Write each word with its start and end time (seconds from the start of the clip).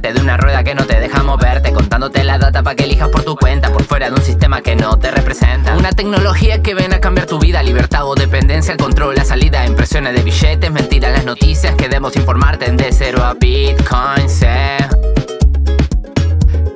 de 0.00 0.20
una 0.20 0.38
rueda 0.38 0.64
que 0.64 0.74
no 0.74 0.86
te 0.86 0.98
deja 0.98 1.22
moverte, 1.22 1.72
contándote 1.72 2.24
la 2.24 2.38
data 2.38 2.62
para 2.62 2.74
que 2.74 2.84
elijas 2.84 3.10
por 3.10 3.22
tu 3.22 3.36
cuenta, 3.36 3.70
por 3.70 3.84
fuera 3.84 4.08
de 4.08 4.16
un 4.16 4.22
sistema 4.22 4.62
que 4.62 4.74
no 4.74 4.98
te 4.98 5.10
representa. 5.10 5.76
Una 5.76 5.92
tecnología 5.92 6.62
que 6.62 6.74
ven 6.74 6.94
a 6.94 7.00
cambiar 7.00 7.26
tu 7.26 7.38
vida, 7.38 7.62
libertad 7.62 8.06
o 8.06 8.14
dependencia, 8.14 8.72
el 8.72 8.78
control, 8.78 9.14
la 9.14 9.24
salida, 9.24 9.66
impresiones 9.66 10.14
de 10.14 10.22
billetes, 10.22 10.72
mentiras, 10.72 11.12
las 11.12 11.24
noticias 11.24 11.74
que 11.76 11.84
debemos 11.84 12.16
informarte 12.16 12.70
de 12.72 12.92
cero 12.92 13.22
a 13.22 13.34
Bitcoin, 13.34 14.28
sé. 14.28 14.78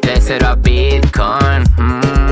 De 0.02 0.20
cero 0.20 0.48
a 0.48 0.54
Bitcoin. 0.56 1.62
mm. 1.78 2.24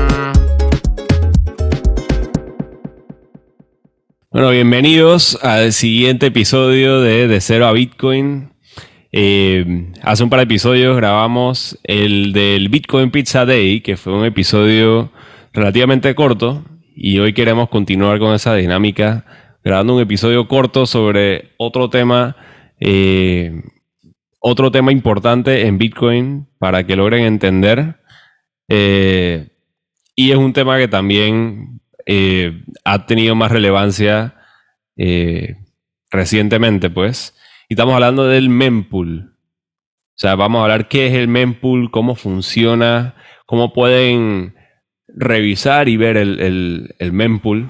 Bueno, 4.31 4.49
bienvenidos 4.49 5.37
al 5.43 5.73
siguiente 5.73 6.27
episodio 6.27 7.01
de 7.01 7.27
De 7.27 7.39
Cero 7.39 7.67
a 7.67 7.71
Bitcoin. 7.71 8.52
Eh, 9.15 9.91
hace 10.01 10.23
un 10.23 10.31
par 10.31 10.39
de 10.39 10.45
episodios 10.45 10.97
grabamos 10.97 11.79
el 11.83 12.33
del 12.33 12.67
Bitcoin 12.69 13.11
Pizza 13.11 13.45
Day, 13.45 13.81
que 13.81 13.95
fue 13.95 14.11
un 14.11 14.25
episodio 14.25 15.11
relativamente 15.53 16.15
corto, 16.15 16.65
y 16.95 17.19
hoy 17.19 17.33
queremos 17.33 17.69
continuar 17.69 18.17
con 18.17 18.33
esa 18.33 18.55
dinámica, 18.55 19.23
grabando 19.63 19.95
un 19.95 20.01
episodio 20.01 20.47
corto 20.47 20.87
sobre 20.87 21.51
otro 21.57 21.91
tema, 21.91 22.35
eh, 22.79 23.61
otro 24.39 24.71
tema 24.71 24.91
importante 24.91 25.67
en 25.67 25.77
Bitcoin 25.77 26.47
para 26.57 26.83
que 26.83 26.95
logren 26.95 27.23
entender. 27.23 27.97
Eh, 28.67 29.49
y 30.15 30.31
es 30.31 30.37
un 30.37 30.53
tema 30.53 30.79
que 30.79 30.87
también 30.87 31.81
ha 32.83 33.05
tenido 33.05 33.35
más 33.35 33.51
relevancia 33.51 34.35
recientemente, 36.11 36.89
pues. 36.89 37.35
Estamos 37.73 37.95
hablando 37.95 38.27
del 38.27 38.49
mempool. 38.49 39.31
O 39.31 40.15
sea, 40.15 40.35
vamos 40.35 40.59
a 40.59 40.63
hablar 40.63 40.87
qué 40.87 41.07
es 41.07 41.15
el 41.15 41.27
mempool, 41.27 41.89
cómo 41.89 42.13
funciona, 42.13 43.15
cómo 43.47 43.73
pueden 43.73 44.53
revisar 45.07 45.89
y 45.89 45.97
ver 45.97 46.17
el, 46.17 46.39
el, 46.39 46.95
el 46.99 47.13
mempool. 47.13 47.69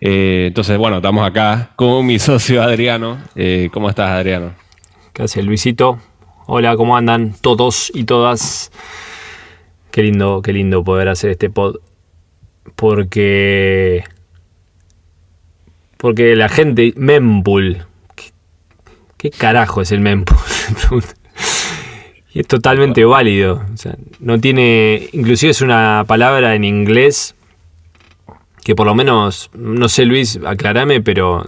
Eh, 0.00 0.44
entonces, 0.46 0.78
bueno, 0.78 0.98
estamos 0.98 1.26
acá 1.26 1.72
con 1.74 2.06
mi 2.06 2.18
socio 2.20 2.62
Adriano. 2.62 3.18
Eh, 3.34 3.68
¿Cómo 3.72 3.90
estás, 3.90 4.10
Adriano? 4.10 4.54
Gracias, 5.12 5.44
Luisito. 5.44 5.98
Hola, 6.46 6.76
¿cómo 6.76 6.96
andan 6.96 7.34
todos 7.40 7.90
y 7.92 8.04
todas? 8.04 8.70
Qué 9.90 10.04
lindo, 10.04 10.40
qué 10.40 10.52
lindo 10.52 10.84
poder 10.84 11.08
hacer 11.08 11.32
este 11.32 11.50
pod. 11.50 11.78
Porque. 12.76 14.04
Porque 15.96 16.36
la 16.36 16.48
gente. 16.48 16.94
Mempool. 16.96 17.86
¿Qué, 19.16 19.30
carajo 19.30 19.80
es 19.82 19.92
el 19.92 20.00
mempool? 20.00 20.38
y 22.34 22.40
es 22.40 22.46
totalmente 22.46 23.04
válido. 23.04 23.62
O 23.72 23.76
sea, 23.76 23.96
no 24.20 24.38
tiene. 24.40 25.08
Inclusive 25.12 25.50
es 25.52 25.62
una 25.62 26.04
palabra 26.06 26.54
en 26.54 26.64
inglés. 26.64 27.34
Que 28.62 28.74
por 28.74 28.86
lo 28.86 28.94
menos. 28.94 29.50
No 29.54 29.88
sé, 29.88 30.04
Luis, 30.04 30.38
aclarame, 30.44 31.00
pero. 31.00 31.46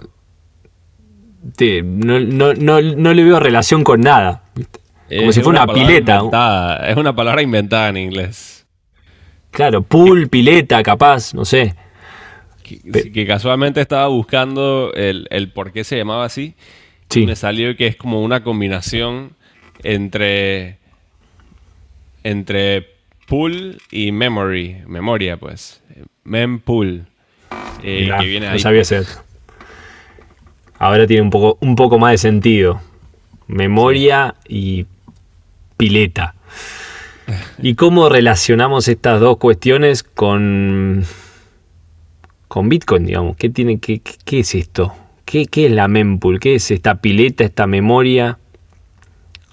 te- 1.55 1.83
no, 1.83 2.19
no- 2.19 2.53
no- 2.53 2.81
no 2.81 3.13
le 3.13 3.23
veo 3.23 3.39
relación 3.39 3.83
con 3.83 4.01
nada. 4.01 4.43
Como 4.55 5.29
Es 5.29 5.35
si 5.35 5.41
fuera 5.41 5.63
una, 5.63 5.73
pileta. 5.73 6.15
inventada, 6.17 6.87
Es 6.89 6.95
una 6.97 7.15
palabra 7.15 7.41
inventada 7.41 7.89
en 7.89 7.97
inglés. 7.97 8.67
Claro, 9.51 9.81
pool, 9.81 10.27
pileta, 10.29 10.81
capaz, 10.83 11.33
no 11.33 11.45
sé. 11.45 11.75
Que, 12.63 13.11
que 13.11 13.25
casualmente 13.25 13.81
estaba 13.81 14.05
buscando 14.07 14.91
el, 14.93 15.27
el 15.31 15.51
por 15.51 15.71
qué 15.71 15.83
se 15.83 15.97
llamaba 15.97 16.25
así. 16.25 16.53
Sí. 17.09 17.25
Me 17.25 17.35
salió 17.35 17.75
que 17.75 17.87
es 17.87 17.95
como 17.95 18.21
una 18.23 18.43
combinación 18.43 19.31
entre 19.83 20.77
entre 22.23 22.87
pool 23.27 23.77
y 23.91 24.11
memory, 24.11 24.77
memoria 24.87 25.37
pues, 25.37 25.81
mempool, 26.23 27.05
eh, 27.83 28.01
Mirá, 28.03 28.17
que 28.19 28.25
viene 28.25 28.45
no 28.47 28.53
ahí. 28.53 28.59
sabía 28.59 28.81
hacer. 28.81 29.05
Ahora 30.77 31.07
tiene 31.07 31.23
un 31.23 31.29
poco, 31.29 31.57
un 31.61 31.75
poco 31.75 31.97
más 31.99 32.11
de 32.11 32.17
sentido. 32.17 32.81
Memoria 33.47 34.35
y 34.47 34.85
pileta. 35.77 36.35
¿Y 37.61 37.75
cómo 37.75 38.09
relacionamos 38.09 38.87
estas 38.87 39.19
dos 39.19 39.37
cuestiones 39.37 40.03
con, 40.03 41.03
con 42.47 42.69
Bitcoin, 42.69 43.05
digamos? 43.05 43.35
¿Qué, 43.37 43.49
tiene, 43.49 43.79
qué- 43.79 44.01
qué 44.01 44.39
es 44.39 44.55
esto? 44.55 44.93
¿Qué, 45.29 45.47
es 45.53 45.71
la 45.71 45.87
mempool? 45.87 46.39
¿Qué 46.39 46.55
es 46.55 46.71
esta 46.71 47.01
pileta, 47.01 47.43
esta 47.43 47.67
memoria? 47.67 48.39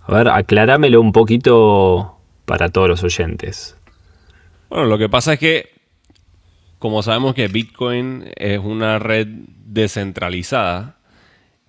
A 0.06 0.14
ver, 0.14 0.28
aclarámelo 0.28 1.02
un 1.02 1.12
poquito 1.12 2.18
para 2.46 2.70
todos 2.70 2.88
los 2.88 3.04
oyentes. 3.04 3.76
Bueno, 4.70 4.86
lo 4.86 4.96
que 4.96 5.10
pasa 5.10 5.34
es 5.34 5.38
que 5.38 5.68
como 6.78 7.02
sabemos 7.02 7.34
que 7.34 7.48
Bitcoin 7.48 8.24
es 8.36 8.58
una 8.58 8.98
red 8.98 9.26
descentralizada, 9.66 10.96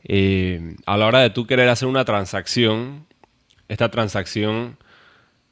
eh, 0.06 0.78
a 0.86 0.96
la 0.96 1.08
hora 1.08 1.20
de 1.20 1.30
tú 1.30 1.46
querer 1.46 1.68
hacer 1.68 1.90
una 1.90 2.06
transacción, 2.06 3.08
esta 3.68 3.92
transacción 3.92 4.78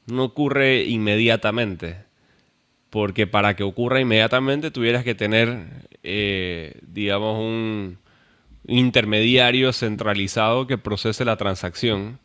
no 0.06 0.24
ocurre 0.24 0.84
inmediatamente. 0.84 2.06
Porque 2.88 3.26
para 3.26 3.54
que 3.54 3.64
ocurra 3.64 4.00
inmediatamente 4.00 4.70
tuvieras 4.70 5.04
que 5.04 5.14
tener, 5.14 5.84
eh, 6.02 6.80
digamos, 6.86 7.38
un 7.38 7.98
intermediario 8.68 9.72
centralizado 9.72 10.66
que 10.66 10.78
procese 10.78 11.24
la 11.24 11.36
transacción. 11.36 12.18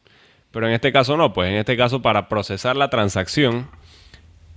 Pero 0.52 0.68
en 0.68 0.74
este 0.74 0.92
caso 0.92 1.18
no, 1.18 1.34
pues 1.34 1.50
en 1.50 1.56
este 1.58 1.78
caso 1.78 2.02
para 2.02 2.28
procesar 2.28 2.76
la 2.76 2.90
transacción 2.90 3.70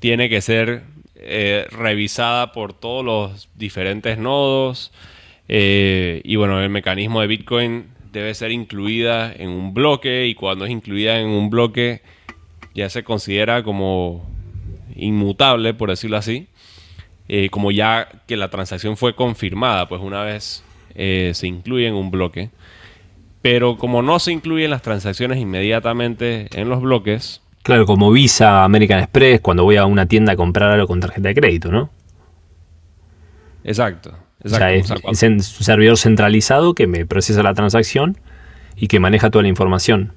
tiene 0.01 0.29
que 0.29 0.41
ser 0.41 0.85
eh, 1.17 1.67
revisada 1.71 2.53
por 2.53 2.73
todos 2.73 3.05
los 3.05 3.49
diferentes 3.55 4.19
nodos. 4.19 4.93
eh, 5.49 6.21
y 6.25 6.37
bueno, 6.37 6.61
el 6.63 6.71
mecanismo 6.71 7.21
de 7.21 7.27
Bitcoin 7.29 7.87
debe 8.13 8.35
ser 8.35 8.51
incluida 8.53 9.33
en 9.33 9.51
un 9.51 9.75
bloque 9.75 10.27
y 10.27 10.35
cuando 10.35 10.65
es 10.65 10.71
incluida 10.71 11.19
en 11.21 11.29
un 11.29 11.51
bloque 11.51 12.03
ya 12.75 12.89
se 12.91 13.05
considera 13.05 13.63
como 13.63 14.29
inmutable, 14.97 15.75
por 15.75 15.91
decirlo 15.91 16.17
así. 16.17 16.49
eh, 17.29 17.49
como 17.51 17.71
ya 17.71 18.09
que 18.27 18.37
la 18.37 18.51
transacción 18.51 18.97
fue 18.97 19.15
confirmada, 19.15 19.89
pues 19.89 20.01
una 20.03 20.23
vez 20.23 20.63
eh, 20.95 21.33
se 21.35 21.47
incluye 21.47 21.87
en 21.89 21.95
un 21.95 22.11
bloque. 22.11 22.51
Pero 23.43 23.77
como 23.77 24.01
no 24.03 24.19
se 24.19 24.33
incluyen 24.33 24.71
las 24.71 24.83
transacciones 24.83 25.39
inmediatamente 25.39 26.49
en 26.59 26.69
los 26.69 26.81
bloques, 26.81 27.41
Claro, 27.63 27.87
como 27.87 28.11
Visa, 28.11 28.63
American 28.63 28.99
Express, 29.01 29.41
cuando 29.41 29.65
voy 29.65 29.77
a 29.77 29.87
una 29.87 30.05
tienda 30.07 30.33
a 30.35 30.37
comprar 30.37 30.71
algo 30.71 30.87
con 30.87 31.01
tarjeta 31.01 31.29
de 31.29 31.35
crédito, 31.35 31.71
¿no? 31.73 31.89
exacto. 33.65 34.15
O 34.45 34.49
sea, 34.51 34.73
es, 34.75 34.85
o 34.85 34.89
sea, 34.89 34.97
cuando- 35.01 35.17
es 35.17 35.23
un 35.23 35.41
servidor 35.65 35.97
centralizado 35.97 36.75
que 36.75 36.87
me 36.87 37.07
procesa 37.07 37.43
la 37.43 37.55
transacción 37.55 38.19
y 38.77 38.89
que 38.89 39.01
maneja 39.01 39.31
toda 39.31 39.43
la 39.43 39.49
información. 39.49 40.13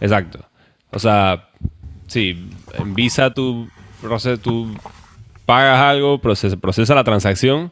Exacto. 0.00 0.40
O 0.90 0.98
sea, 0.98 1.48
sí, 2.08 2.48
en 2.76 2.94
Visa 2.94 3.32
tú, 3.32 3.68
tú 4.42 4.74
pagas 5.46 5.78
algo, 5.80 6.18
procesa, 6.18 6.56
procesa 6.56 6.94
la 6.96 7.04
transacción 7.04 7.70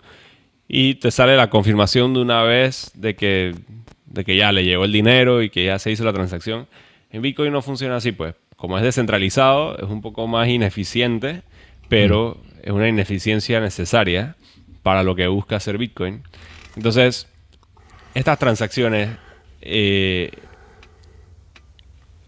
y 0.72 0.94
te 0.94 1.10
sale 1.10 1.36
la 1.36 1.50
confirmación 1.50 2.14
de 2.14 2.20
una 2.20 2.44
vez 2.44 2.92
de 2.94 3.16
que, 3.16 3.56
de 4.06 4.25
que 4.25 4.36
ya 4.36 4.53
le 4.53 4.62
llegó 4.62 4.84
el 4.84 4.92
dinero 4.92 5.42
y 5.42 5.50
que 5.50 5.64
ya 5.64 5.81
se 5.81 5.91
hizo 5.91 6.04
la 6.04 6.12
transacción. 6.12 6.69
En 7.10 7.22
Bitcoin 7.22 7.53
no 7.53 7.60
funciona 7.60 7.97
así, 7.97 8.12
pues. 8.12 8.36
Como 8.54 8.78
es 8.78 8.84
descentralizado, 8.84 9.76
es 9.78 9.91
un 9.91 10.00
poco 10.00 10.28
más 10.28 10.47
ineficiente, 10.47 11.42
pero 11.88 12.41
es 12.62 12.70
una 12.70 12.88
ineficiencia 12.88 13.58
necesaria 13.58 14.37
para 14.84 15.02
lo 15.02 15.17
que 15.17 15.26
busca 15.26 15.56
hacer 15.56 15.76
Bitcoin. 15.76 16.22
Entonces, 16.76 17.26
estas 18.14 18.38
transacciones 18.38 19.08
eh, 19.62 20.31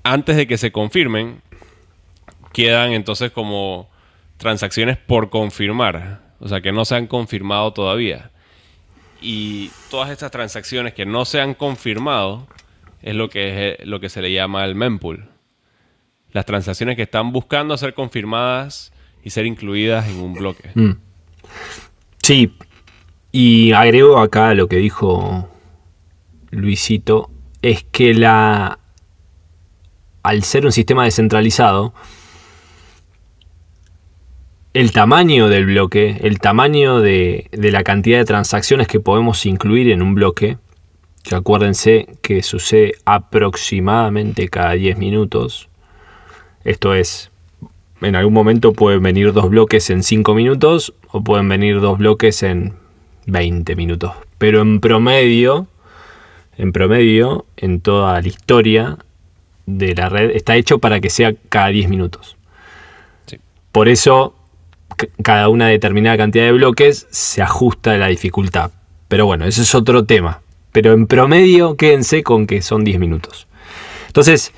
antes 0.03 0.35
de 0.35 0.49
que 0.49 0.59
se 0.59 0.73
confirmen, 0.73 1.43
quedan 2.53 2.91
entonces 2.91 3.31
como 3.31 3.89
transacciones 4.37 4.97
por 4.97 5.31
confirmar, 5.31 6.23
o 6.41 6.49
sea, 6.49 6.61
que 6.61 6.73
no 6.73 6.85
se 6.85 6.97
han 6.97 7.07
confirmado 7.07 7.73
todavía. 7.73 8.32
Y 9.23 9.71
todas 9.91 10.11
estas 10.11 10.31
transacciones 10.31 10.95
que 10.95 11.07
no 11.07 11.25
se 11.25 11.41
han 11.41 11.55
confirmado 11.55 12.47
es 13.01 13.15
lo 13.15 13.29
que, 13.31 13.77
es, 13.79 13.87
lo 13.87 14.01
que 14.01 14.09
se 14.09 14.21
le 14.21 14.33
llama 14.33 14.65
el 14.65 14.75
mempool. 14.75 15.29
Las 16.33 16.45
transacciones 16.45 16.97
que 16.97 17.03
están 17.03 17.33
buscando 17.33 17.77
ser 17.77 17.95
confirmadas 17.95 18.93
y 19.23 19.31
ser 19.31 19.47
incluidas 19.47 20.09
en 20.09 20.21
un 20.21 20.35
bloque. 20.35 20.71
Mm. 20.75 20.93
Sí, 22.23 22.57
y 23.31 23.73
agrego 23.73 24.19
acá 24.19 24.55
lo 24.55 24.69
que 24.69 24.77
dijo 24.77 25.49
Luisito, 26.51 27.31
es 27.63 27.85
que 27.85 28.15
la 28.15 28.79
al 30.23 30.45
ser 30.45 30.65
un 30.65 30.73
sistema 30.73 31.05
descentralizado, 31.05 31.95
el 34.75 34.93
tamaño 34.93 35.49
del 35.49 35.67
bloque, 35.67 36.19
el 36.23 36.39
tamaño 36.39 37.01
de, 37.01 37.49
de 37.53 37.73
la 37.73 37.83
cantidad 37.83 38.19
de 38.19 38.25
transacciones 38.25 38.87
que 38.87 39.01
podemos 39.01 39.45
incluir 39.45 39.91
en 39.91 40.03
un 40.03 40.15
bloque, 40.15 40.57
que 41.23 41.35
acuérdense 41.35 42.09
que 42.21 42.43
sucede 42.43 42.95
aproximadamente 43.05 44.49
cada 44.49 44.73
10 44.73 44.99
minutos, 44.99 45.69
Esto 46.65 46.95
es, 46.95 47.31
en 48.01 48.17
algún 48.17 48.35
momento 48.35 48.73
pueden 48.73 49.03
venir 49.03 49.33
dos 49.33 49.51
bloques 49.51 49.91
en 49.91 50.03
5 50.03 50.35
minutos 50.35 50.95
o 51.11 51.23
pueden 51.23 51.49
venir 51.49 51.81
dos 51.81 51.99
bloques 51.99 52.43
en 52.43 52.75
20 53.27 53.77
minutos. 53.77 54.13
Pero 54.39 54.61
en 54.61 54.81
promedio, 54.81 55.69
en 56.57 56.73
promedio, 56.73 57.47
en 57.57 57.81
toda 57.81 58.21
la 58.21 58.29
historia 58.29 58.99
de 59.67 59.95
la 59.95 60.09
red, 60.09 60.31
está 60.31 60.57
hecho 60.57 60.79
para 60.79 61.01
que 61.01 61.11
sea 61.11 61.35
cada 61.49 61.69
10 61.69 61.89
minutos. 61.89 62.37
Por 63.71 63.89
eso, 63.89 64.35
cada 65.23 65.49
una 65.49 65.69
determinada 65.69 66.17
cantidad 66.17 66.45
de 66.45 66.53
bloques 66.53 67.07
se 67.11 67.43
ajusta 67.43 67.97
la 67.99 68.09
dificultad. 68.09 68.71
Pero 69.09 69.27
bueno, 69.27 69.45
ese 69.45 69.63
es 69.63 69.75
otro 69.75 70.05
tema. 70.05 70.41
Pero 70.73 70.93
en 70.93 71.07
promedio, 71.07 71.77
quédense 71.77 72.23
con 72.23 72.47
que 72.47 72.63
son 72.63 72.83
10 72.83 72.99
minutos. 72.99 73.47
Entonces, 74.07 74.53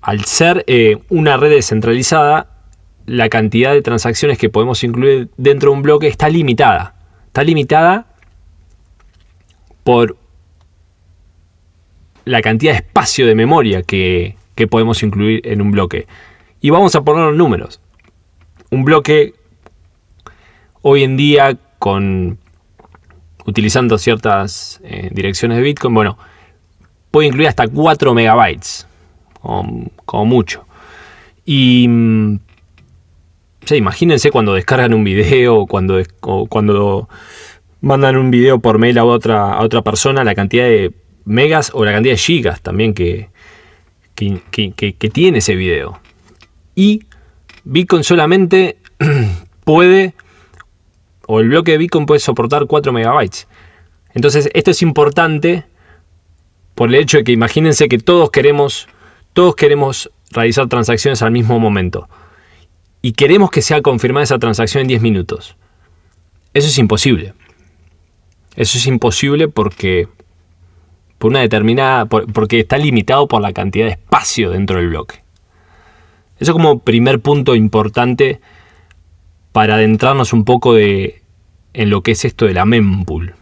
al 0.00 0.24
ser 0.24 0.64
eh, 0.66 0.98
una 1.08 1.36
red 1.36 1.50
descentralizada, 1.50 2.48
la 3.06 3.28
cantidad 3.28 3.72
de 3.72 3.82
transacciones 3.82 4.38
que 4.38 4.48
podemos 4.48 4.84
incluir 4.84 5.30
dentro 5.36 5.70
de 5.70 5.76
un 5.76 5.82
bloque 5.82 6.06
está 6.06 6.28
limitada. 6.28 6.94
Está 7.26 7.42
limitada 7.42 8.06
por 9.82 10.16
la 12.24 12.40
cantidad 12.42 12.72
de 12.72 12.78
espacio 12.78 13.26
de 13.26 13.34
memoria 13.34 13.82
que, 13.82 14.36
que 14.54 14.68
podemos 14.68 15.02
incluir 15.02 15.40
en 15.44 15.60
un 15.60 15.72
bloque. 15.72 16.06
Y 16.60 16.70
vamos 16.70 16.94
a 16.94 17.02
poner 17.02 17.24
los 17.24 17.36
números. 17.36 17.80
Un 18.70 18.84
bloque 18.84 19.34
hoy 20.82 21.02
en 21.02 21.16
día 21.16 21.58
con 21.80 22.38
utilizando 23.44 23.98
ciertas 23.98 24.80
eh, 24.84 25.08
direcciones 25.12 25.58
de 25.58 25.64
Bitcoin, 25.64 25.92
bueno, 25.92 26.16
puede 27.10 27.26
incluir 27.26 27.48
hasta 27.48 27.66
4 27.66 28.14
megabytes, 28.14 28.86
como, 29.40 30.24
mucho. 30.24 30.66
Y 31.44 31.86
mm, 31.88 32.38
imagínense 33.70 34.30
cuando 34.30 34.54
descargan 34.54 34.94
un 34.94 35.02
video 35.02 35.66
cuando, 35.66 36.00
cuando 36.20 37.08
mandan 37.80 38.16
un 38.16 38.30
video 38.30 38.60
por 38.60 38.78
mail 38.78 38.98
a 38.98 39.04
otra, 39.04 39.54
a 39.54 39.62
otra 39.62 39.82
persona, 39.82 40.22
la 40.22 40.36
cantidad 40.36 40.64
de 40.64 40.92
megas 41.24 41.72
o 41.74 41.84
la 41.84 41.92
cantidad 41.92 42.14
de 42.14 42.18
gigas 42.18 42.60
también 42.60 42.94
que, 42.94 43.30
que 44.14 45.10
tiene 45.12 45.38
ese 45.38 45.56
video. 45.56 45.98
Y 46.76 47.02
Bitcoin 47.64 48.04
solamente 48.04 48.78
puede 49.64 50.14
o 51.26 51.38
el 51.38 51.48
bloque 51.48 51.72
de 51.72 51.78
Bitcoin 51.78 52.06
puede 52.06 52.18
soportar 52.18 52.66
4 52.66 52.92
megabytes. 52.92 53.46
Entonces, 54.14 54.50
esto 54.52 54.72
es 54.72 54.82
importante 54.82 55.64
por 56.74 56.88
el 56.88 56.96
hecho 56.96 57.18
de 57.18 57.24
que 57.24 57.30
imagínense 57.30 57.88
que 57.88 57.98
todos 57.98 58.30
queremos, 58.30 58.88
todos 59.32 59.54
queremos 59.54 60.10
realizar 60.32 60.66
transacciones 60.68 61.22
al 61.22 61.30
mismo 61.30 61.60
momento. 61.60 62.08
Y 63.02 63.12
queremos 63.12 63.50
que 63.50 63.62
sea 63.62 63.80
confirmada 63.80 64.24
esa 64.24 64.38
transacción 64.40 64.82
en 64.82 64.88
10 64.88 65.02
minutos. 65.02 65.56
Eso 66.52 66.66
es 66.66 66.78
imposible. 66.78 67.34
Eso 68.56 68.78
es 68.78 68.86
imposible 68.86 69.46
porque 69.46 70.08
por 71.18 71.30
una 71.30 71.40
determinada 71.40 72.06
porque 72.06 72.60
está 72.60 72.76
limitado 72.76 73.28
por 73.28 73.40
la 73.40 73.52
cantidad 73.52 73.86
de 73.86 73.92
espacio 73.92 74.50
dentro 74.50 74.78
del 74.78 74.88
bloque. 74.88 75.19
Eso 76.40 76.54
como 76.54 76.80
primer 76.80 77.20
punto 77.20 77.54
importante 77.54 78.40
para 79.52 79.74
adentrarnos 79.74 80.32
un 80.32 80.44
poco 80.44 80.74
de, 80.74 81.22
en 81.74 81.90
lo 81.90 82.02
que 82.02 82.12
es 82.12 82.24
esto 82.24 82.46
de 82.46 82.54
la 82.54 82.64
mempool. 82.64 83.34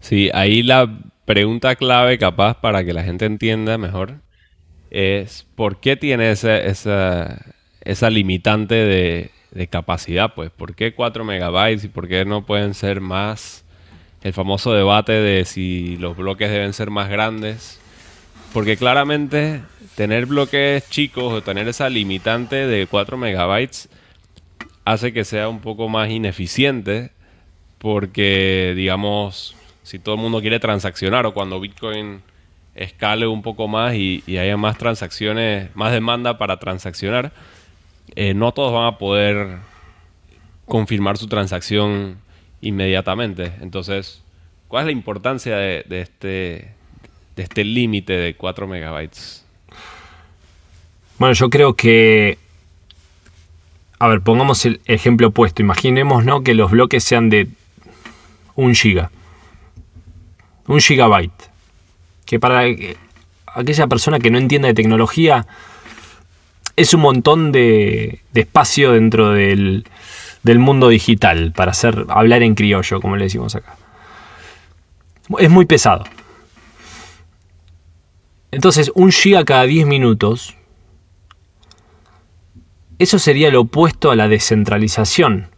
Sí, 0.00 0.30
ahí 0.34 0.62
la 0.62 1.00
pregunta 1.24 1.74
clave 1.76 2.18
capaz 2.18 2.60
para 2.60 2.84
que 2.84 2.92
la 2.92 3.02
gente 3.02 3.24
entienda 3.24 3.78
mejor 3.78 4.20
es 4.90 5.46
por 5.56 5.80
qué 5.80 5.96
tiene 5.96 6.30
esa, 6.30 6.58
esa, 6.58 8.10
limitante 8.10 8.74
de, 8.74 9.30
de, 9.50 9.66
capacidad, 9.66 10.34
pues, 10.34 10.50
¿por 10.50 10.74
qué 10.74 10.94
4 10.94 11.24
megabytes 11.24 11.84
y 11.84 11.88
por 11.88 12.06
qué 12.06 12.24
no 12.24 12.44
pueden 12.44 12.74
ser 12.74 13.00
más? 13.00 13.64
El 14.22 14.32
famoso 14.32 14.72
debate 14.74 15.12
de 15.12 15.44
si 15.44 15.96
los 15.96 16.16
bloques 16.16 16.50
deben 16.50 16.72
ser 16.72 16.90
más 16.90 17.08
grandes. 17.08 17.80
Porque 18.52 18.76
claramente 18.76 19.60
tener 19.96 20.26
bloques 20.26 20.88
chicos 20.90 21.32
o 21.32 21.42
tener 21.42 21.66
esa 21.66 21.88
limitante 21.88 22.66
de 22.66 22.86
4 22.86 23.16
megabytes 23.16 23.88
hace 24.84 25.12
que 25.12 25.24
sea 25.24 25.48
un 25.48 25.60
poco 25.60 25.88
más 25.88 26.10
ineficiente 26.10 27.10
porque, 27.78 28.74
digamos, 28.76 29.56
si 29.82 29.98
todo 29.98 30.14
el 30.14 30.20
mundo 30.20 30.40
quiere 30.40 30.60
transaccionar 30.60 31.26
o 31.26 31.34
cuando 31.34 31.58
Bitcoin 31.58 32.22
escale 32.74 33.26
un 33.26 33.42
poco 33.42 33.68
más 33.68 33.94
y, 33.94 34.22
haya 34.28 34.56
más 34.58 34.76
transacciones, 34.76 35.74
más 35.74 35.92
demanda 35.92 36.36
para 36.36 36.58
transaccionar, 36.58 37.32
eh, 38.14 38.34
no 38.34 38.52
todos 38.52 38.74
van 38.74 38.86
a 38.86 38.98
poder 38.98 39.58
confirmar 40.66 41.16
su 41.16 41.26
transacción 41.26 42.18
inmediatamente. 42.60 43.54
Entonces, 43.60 44.22
¿cuál 44.68 44.82
es 44.82 44.86
la 44.86 44.92
importancia 44.92 45.56
de, 45.56 45.84
este, 45.88 46.74
de 47.34 47.42
este 47.42 47.64
límite 47.64 48.12
de 48.12 48.36
4 48.36 48.66
megabytes? 48.66 49.45
Bueno, 51.18 51.34
yo 51.34 51.48
creo 51.50 51.74
que 51.74 52.38
a 53.98 54.08
ver, 54.08 54.20
pongamos 54.20 54.64
el 54.66 54.80
ejemplo 54.86 55.28
opuesto. 55.28 55.62
Imaginemos 55.62 56.24
¿no? 56.24 56.42
que 56.42 56.54
los 56.54 56.70
bloques 56.70 57.02
sean 57.02 57.30
de 57.30 57.48
un 58.54 58.74
giga. 58.74 59.10
Un 60.66 60.80
gigabyte. 60.80 61.50
Que 62.26 62.38
para 62.38 62.64
aquella 63.46 63.86
persona 63.86 64.18
que 64.18 64.30
no 64.30 64.38
entienda 64.38 64.68
de 64.68 64.74
tecnología 64.74 65.46
es 66.74 66.92
un 66.92 67.00
montón 67.00 67.52
de, 67.52 68.20
espacio 68.34 68.92
dentro 68.92 69.30
del, 69.30 69.86
del, 70.42 70.58
mundo 70.58 70.88
digital 70.88 71.52
para 71.52 71.70
hacer 71.70 72.04
hablar 72.10 72.42
en 72.42 72.54
criollo, 72.54 73.00
como 73.00 73.16
le 73.16 73.24
decimos 73.24 73.54
acá. 73.54 73.76
Es 75.38 75.48
muy 75.48 75.64
pesado. 75.64 76.04
Entonces, 78.50 78.92
un 78.94 79.10
giga 79.10 79.44
cada 79.46 79.62
10 79.62 79.86
minutos 79.86 80.54
eso 82.98 83.18
sería 83.18 83.50
lo 83.50 83.62
opuesto 83.62 84.10
a 84.10 84.16
la 84.16 84.28
descentralización. 84.28 85.48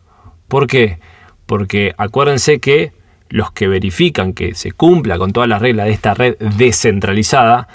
¿Por 0.49 0.67
qué? 0.67 0.99
Porque 1.47 1.95
acuérdense 1.97 2.59
que 2.59 2.93
los 3.29 3.53
que 3.53 3.69
verifican 3.69 4.33
que 4.33 4.55
se 4.55 4.73
cumpla 4.73 5.19
con 5.19 5.33
todas 5.33 5.49
las 5.49 5.61
reglas 5.61 5.87
de 5.87 5.93
esta 5.93 6.15
red 6.15 6.37
descentralizada 6.39 7.69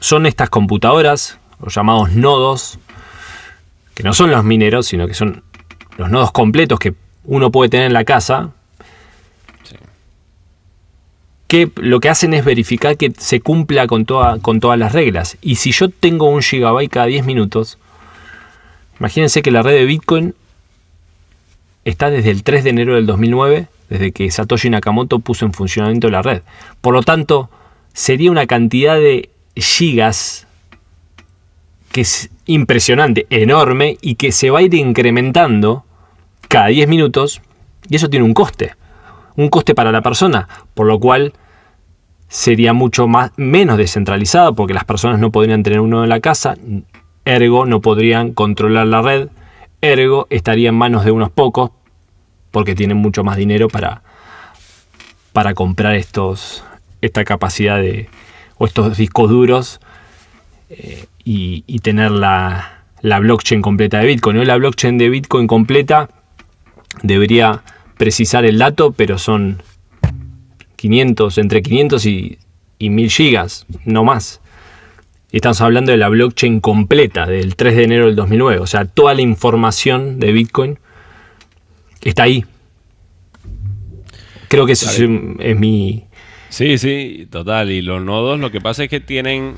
son 0.00 0.26
estas 0.26 0.50
computadoras, 0.50 1.38
los 1.62 1.74
llamados 1.74 2.12
nodos, 2.12 2.78
que 3.94 4.02
no 4.02 4.12
son 4.12 4.30
los 4.30 4.44
mineros, 4.44 4.86
sino 4.86 5.06
que 5.06 5.14
son 5.14 5.42
los 5.98 6.10
nodos 6.10 6.32
completos 6.32 6.78
que 6.78 6.94
uno 7.24 7.50
puede 7.50 7.68
tener 7.70 7.86
en 7.86 7.92
la 7.92 8.04
casa, 8.04 8.50
que 11.46 11.70
lo 11.76 12.00
que 12.00 12.08
hacen 12.08 12.32
es 12.32 12.44
verificar 12.44 12.96
que 12.96 13.12
se 13.18 13.40
cumpla 13.40 13.86
con, 13.86 14.04
con 14.04 14.60
todas 14.60 14.78
las 14.78 14.92
reglas. 14.92 15.36
Y 15.42 15.56
si 15.56 15.72
yo 15.72 15.88
tengo 15.88 16.26
un 16.26 16.42
gigabyte 16.42 16.90
cada 16.90 17.06
10 17.06 17.26
minutos, 17.26 17.76
Imagínense 19.00 19.40
que 19.42 19.50
la 19.50 19.62
red 19.62 19.72
de 19.72 19.86
Bitcoin 19.86 20.34
está 21.84 22.10
desde 22.10 22.30
el 22.30 22.42
3 22.42 22.64
de 22.64 22.70
enero 22.70 22.94
del 22.94 23.06
2009, 23.06 23.66
desde 23.88 24.12
que 24.12 24.30
Satoshi 24.30 24.68
Nakamoto 24.68 25.18
puso 25.20 25.46
en 25.46 25.54
funcionamiento 25.54 26.10
la 26.10 26.22
red. 26.22 26.42
Por 26.82 26.94
lo 26.94 27.02
tanto, 27.02 27.48
sería 27.94 28.30
una 28.30 28.46
cantidad 28.46 28.96
de 28.96 29.30
gigas 29.56 30.46
que 31.92 32.02
es 32.02 32.30
impresionante, 32.44 33.26
enorme 33.30 33.96
y 34.00 34.14
que 34.14 34.32
se 34.32 34.50
va 34.50 34.60
a 34.60 34.62
ir 34.62 34.74
incrementando 34.74 35.84
cada 36.48 36.66
10 36.66 36.86
minutos 36.88 37.40
y 37.88 37.96
eso 37.96 38.10
tiene 38.10 38.26
un 38.26 38.34
coste. 38.34 38.74
Un 39.36 39.48
coste 39.48 39.74
para 39.74 39.92
la 39.92 40.02
persona, 40.02 40.46
por 40.74 40.86
lo 40.86 41.00
cual 41.00 41.32
sería 42.28 42.74
mucho 42.74 43.08
más, 43.08 43.32
menos 43.36 43.78
descentralizado 43.78 44.54
porque 44.54 44.74
las 44.74 44.84
personas 44.84 45.18
no 45.18 45.32
podrían 45.32 45.62
tener 45.62 45.80
uno 45.80 46.04
en 46.04 46.10
la 46.10 46.20
casa, 46.20 46.56
ergo 47.30 47.64
no 47.66 47.80
podrían 47.80 48.32
controlar 48.32 48.86
la 48.86 49.02
red, 49.02 49.28
ergo 49.80 50.26
estaría 50.30 50.68
en 50.68 50.74
manos 50.74 51.04
de 51.04 51.12
unos 51.12 51.30
pocos 51.30 51.70
porque 52.50 52.74
tienen 52.74 52.96
mucho 52.96 53.22
más 53.24 53.36
dinero 53.36 53.68
para, 53.68 54.02
para 55.32 55.54
comprar 55.54 55.94
estos, 55.94 56.64
esta 57.00 57.24
capacidad 57.24 57.78
de, 57.78 58.08
o 58.58 58.66
estos 58.66 58.96
discos 58.96 59.30
duros 59.30 59.80
eh, 60.70 61.06
y, 61.24 61.78
tener 61.78 62.10
la, 62.10 62.82
la, 63.00 63.20
blockchain 63.20 63.62
completa 63.62 64.00
de 64.00 64.06
Bitcoin. 64.06 64.44
La 64.44 64.56
blockchain 64.56 64.98
de 64.98 65.08
Bitcoin 65.08 65.46
completa 65.46 66.08
debería 67.02 67.62
precisar 67.96 68.44
el 68.44 68.58
dato, 68.58 68.90
pero 68.92 69.18
son 69.18 69.62
500, 70.76 71.38
entre 71.38 71.62
500 71.62 72.06
y, 72.06 72.38
y 72.78 72.90
1000 72.90 73.10
gigas, 73.10 73.66
no 73.84 74.02
más. 74.02 74.39
Y 75.32 75.36
estamos 75.36 75.60
hablando 75.60 75.92
de 75.92 75.98
la 75.98 76.08
blockchain 76.08 76.60
completa 76.60 77.26
del 77.26 77.54
3 77.54 77.76
de 77.76 77.84
enero 77.84 78.06
del 78.06 78.16
2009. 78.16 78.58
O 78.58 78.66
sea, 78.66 78.84
toda 78.84 79.14
la 79.14 79.22
información 79.22 80.18
de 80.18 80.32
Bitcoin 80.32 80.78
está 82.02 82.24
ahí. 82.24 82.44
Creo 84.48 84.66
que 84.66 84.72
eso 84.72 84.90
es, 84.90 85.56
mi... 85.56 86.06
Sí, 86.48 86.78
sí, 86.78 87.28
total. 87.30 87.70
Y 87.70 87.80
los 87.80 88.02
nodos 88.02 88.40
lo 88.40 88.50
que 88.50 88.60
pasa 88.60 88.82
es 88.82 88.90
que 88.90 88.98
tienen 88.98 89.54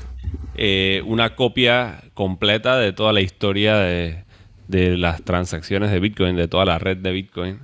eh, 0.55 1.01
una 1.05 1.35
copia 1.35 2.03
completa 2.13 2.77
de 2.77 2.93
toda 2.93 3.11
la 3.11 3.21
historia 3.21 3.77
de, 3.77 4.23
de, 4.67 4.95
las 4.95 5.23
transacciones 5.23 5.89
de 5.89 5.99
Bitcoin, 5.99 6.35
de 6.35 6.47
toda 6.47 6.65
la 6.65 6.77
red 6.77 6.97
de 6.97 7.11
Bitcoin. 7.11 7.59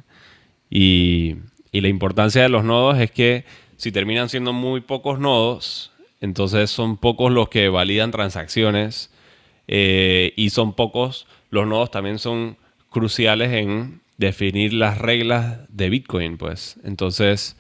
Y, 0.71 1.35
y 1.71 1.81
la 1.81 1.89
importancia 1.89 2.41
de 2.41 2.49
los 2.49 2.63
nodos 2.63 2.97
es 2.97 3.11
que 3.11 3.45
si 3.77 3.91
terminan 3.91 4.29
siendo 4.29 4.51
muy 4.51 4.81
pocos 4.81 5.19
nodos, 5.19 5.91
entonces 6.21 6.69
son 6.69 6.97
pocos 6.97 7.31
los 7.31 7.49
que 7.49 7.69
validan 7.69 8.11
transacciones 8.11 9.11
eh, 9.67 10.33
y 10.35 10.49
son 10.49 10.73
pocos, 10.73 11.27
los 11.49 11.67
nodos 11.67 11.91
también 11.91 12.19
son 12.19 12.57
cruciales 12.89 13.51
en 13.53 14.01
definir 14.17 14.73
las 14.73 14.97
reglas 14.97 15.59
de 15.69 15.89
Bitcoin, 15.89 16.37
pues. 16.37 16.77
Entonces, 16.83 17.55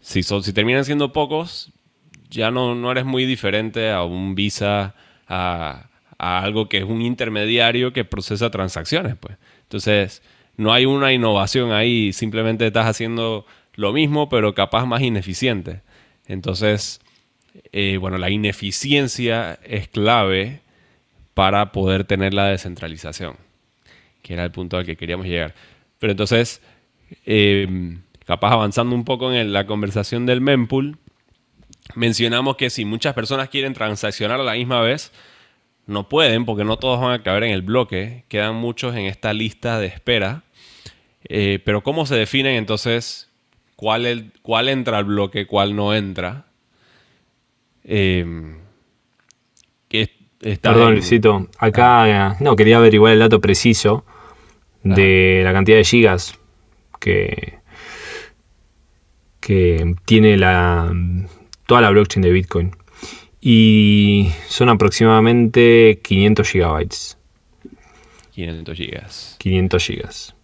si, 0.00 0.22
son, 0.22 0.42
si 0.42 0.52
terminan 0.52 0.84
siendo 0.84 1.12
pocos, 1.12 1.72
ya 2.30 2.50
no, 2.50 2.74
no 2.74 2.92
eres 2.92 3.04
muy 3.04 3.26
diferente 3.26 3.90
a 3.90 4.04
un 4.04 4.34
Visa, 4.34 4.94
a, 5.26 5.88
algo 6.18 6.68
que 6.68 6.78
es 6.78 6.84
un 6.84 7.02
intermediario 7.02 7.92
que 7.92 8.04
procesa 8.04 8.50
transacciones, 8.50 9.16
pues. 9.16 9.36
Entonces, 9.62 10.22
no 10.56 10.72
hay 10.72 10.86
una 10.86 11.12
innovación 11.12 11.72
ahí, 11.72 12.12
simplemente 12.12 12.66
estás 12.66 12.86
haciendo 12.86 13.46
lo 13.74 13.92
mismo, 13.92 14.28
pero 14.28 14.54
capaz 14.54 14.86
más 14.86 15.02
ineficiente. 15.02 15.82
Entonces, 16.26 17.00
eh, 17.72 17.98
bueno, 17.98 18.18
la 18.18 18.30
ineficiencia 18.30 19.58
es 19.64 19.88
clave 19.88 20.60
para 21.34 21.72
poder 21.72 22.04
tener 22.04 22.34
la 22.34 22.46
descentralización, 22.46 23.36
que 24.22 24.34
era 24.34 24.44
el 24.44 24.50
punto 24.50 24.76
al 24.76 24.84
que 24.84 24.96
queríamos 24.96 25.26
llegar. 25.26 25.54
Pero 25.98 26.10
entonces, 26.10 26.60
em, 27.26 28.02
capaz 28.24 28.52
avanzando 28.52 28.94
un 28.94 29.04
poco 29.04 29.32
en 29.32 29.52
la 29.52 29.66
conversación 29.66 30.26
del 30.26 30.40
mempool, 30.40 30.98
mencionamos 31.94 32.56
que 32.56 32.70
si 32.70 32.84
muchas 32.84 33.14
personas 33.14 33.48
quieren 33.48 33.72
transaccionar 33.72 34.40
a 34.40 34.44
la 34.44 34.54
misma 34.54 34.80
vez, 34.80 35.12
no 35.86 36.08
pueden 36.08 36.44
porque 36.44 36.64
no 36.64 36.76
todos 36.76 37.00
van 37.00 37.12
a 37.12 37.22
caber 37.22 37.44
en 37.44 37.50
el 37.50 37.62
bloque, 37.62 38.24
quedan 38.28 38.56
muchos 38.56 38.94
en 38.96 39.06
esta 39.06 39.32
lista 39.32 39.78
de 39.78 39.86
espera. 39.86 40.42
Eh, 41.24 41.60
pero 41.64 41.82
¿cómo 41.82 42.04
se 42.04 42.16
definen 42.16 42.56
entonces 42.56 43.30
cuál, 43.76 44.32
cuál 44.42 44.68
entra 44.68 44.98
al 44.98 45.04
bloque, 45.04 45.46
cuál 45.46 45.76
no 45.76 45.94
entra? 45.94 46.47
Eh, 47.88 48.54
Perdón, 50.62 50.92
Luisito. 50.92 51.48
Acá 51.58 52.36
no 52.40 52.54
quería 52.54 52.76
averiguar 52.76 53.12
el 53.12 53.18
dato 53.18 53.40
preciso 53.40 54.04
de 54.84 55.40
la 55.44 55.52
cantidad 55.52 55.76
de 55.76 55.84
gigas 55.84 56.38
que, 57.00 57.58
que 59.40 59.96
tiene 60.04 60.36
la, 60.36 60.92
toda 61.66 61.80
la 61.80 61.90
blockchain 61.90 62.22
de 62.22 62.30
Bitcoin. 62.30 62.76
Y 63.40 64.30
son 64.48 64.68
aproximadamente 64.68 66.00
500 66.02 66.48
gigabytes. 66.48 67.18
500 68.32 68.76
gigas. 68.76 69.36
500 69.38 69.84
gigas. 69.84 70.34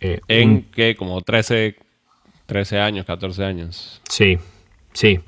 Eh, 0.00 0.20
¿En 0.28 0.62
qué? 0.64 0.94
Como 0.96 1.20
13, 1.20 1.76
13 2.46 2.80
años, 2.80 3.06
14 3.06 3.44
años. 3.44 4.00
Sí, 4.08 4.38
sí. 4.92 5.20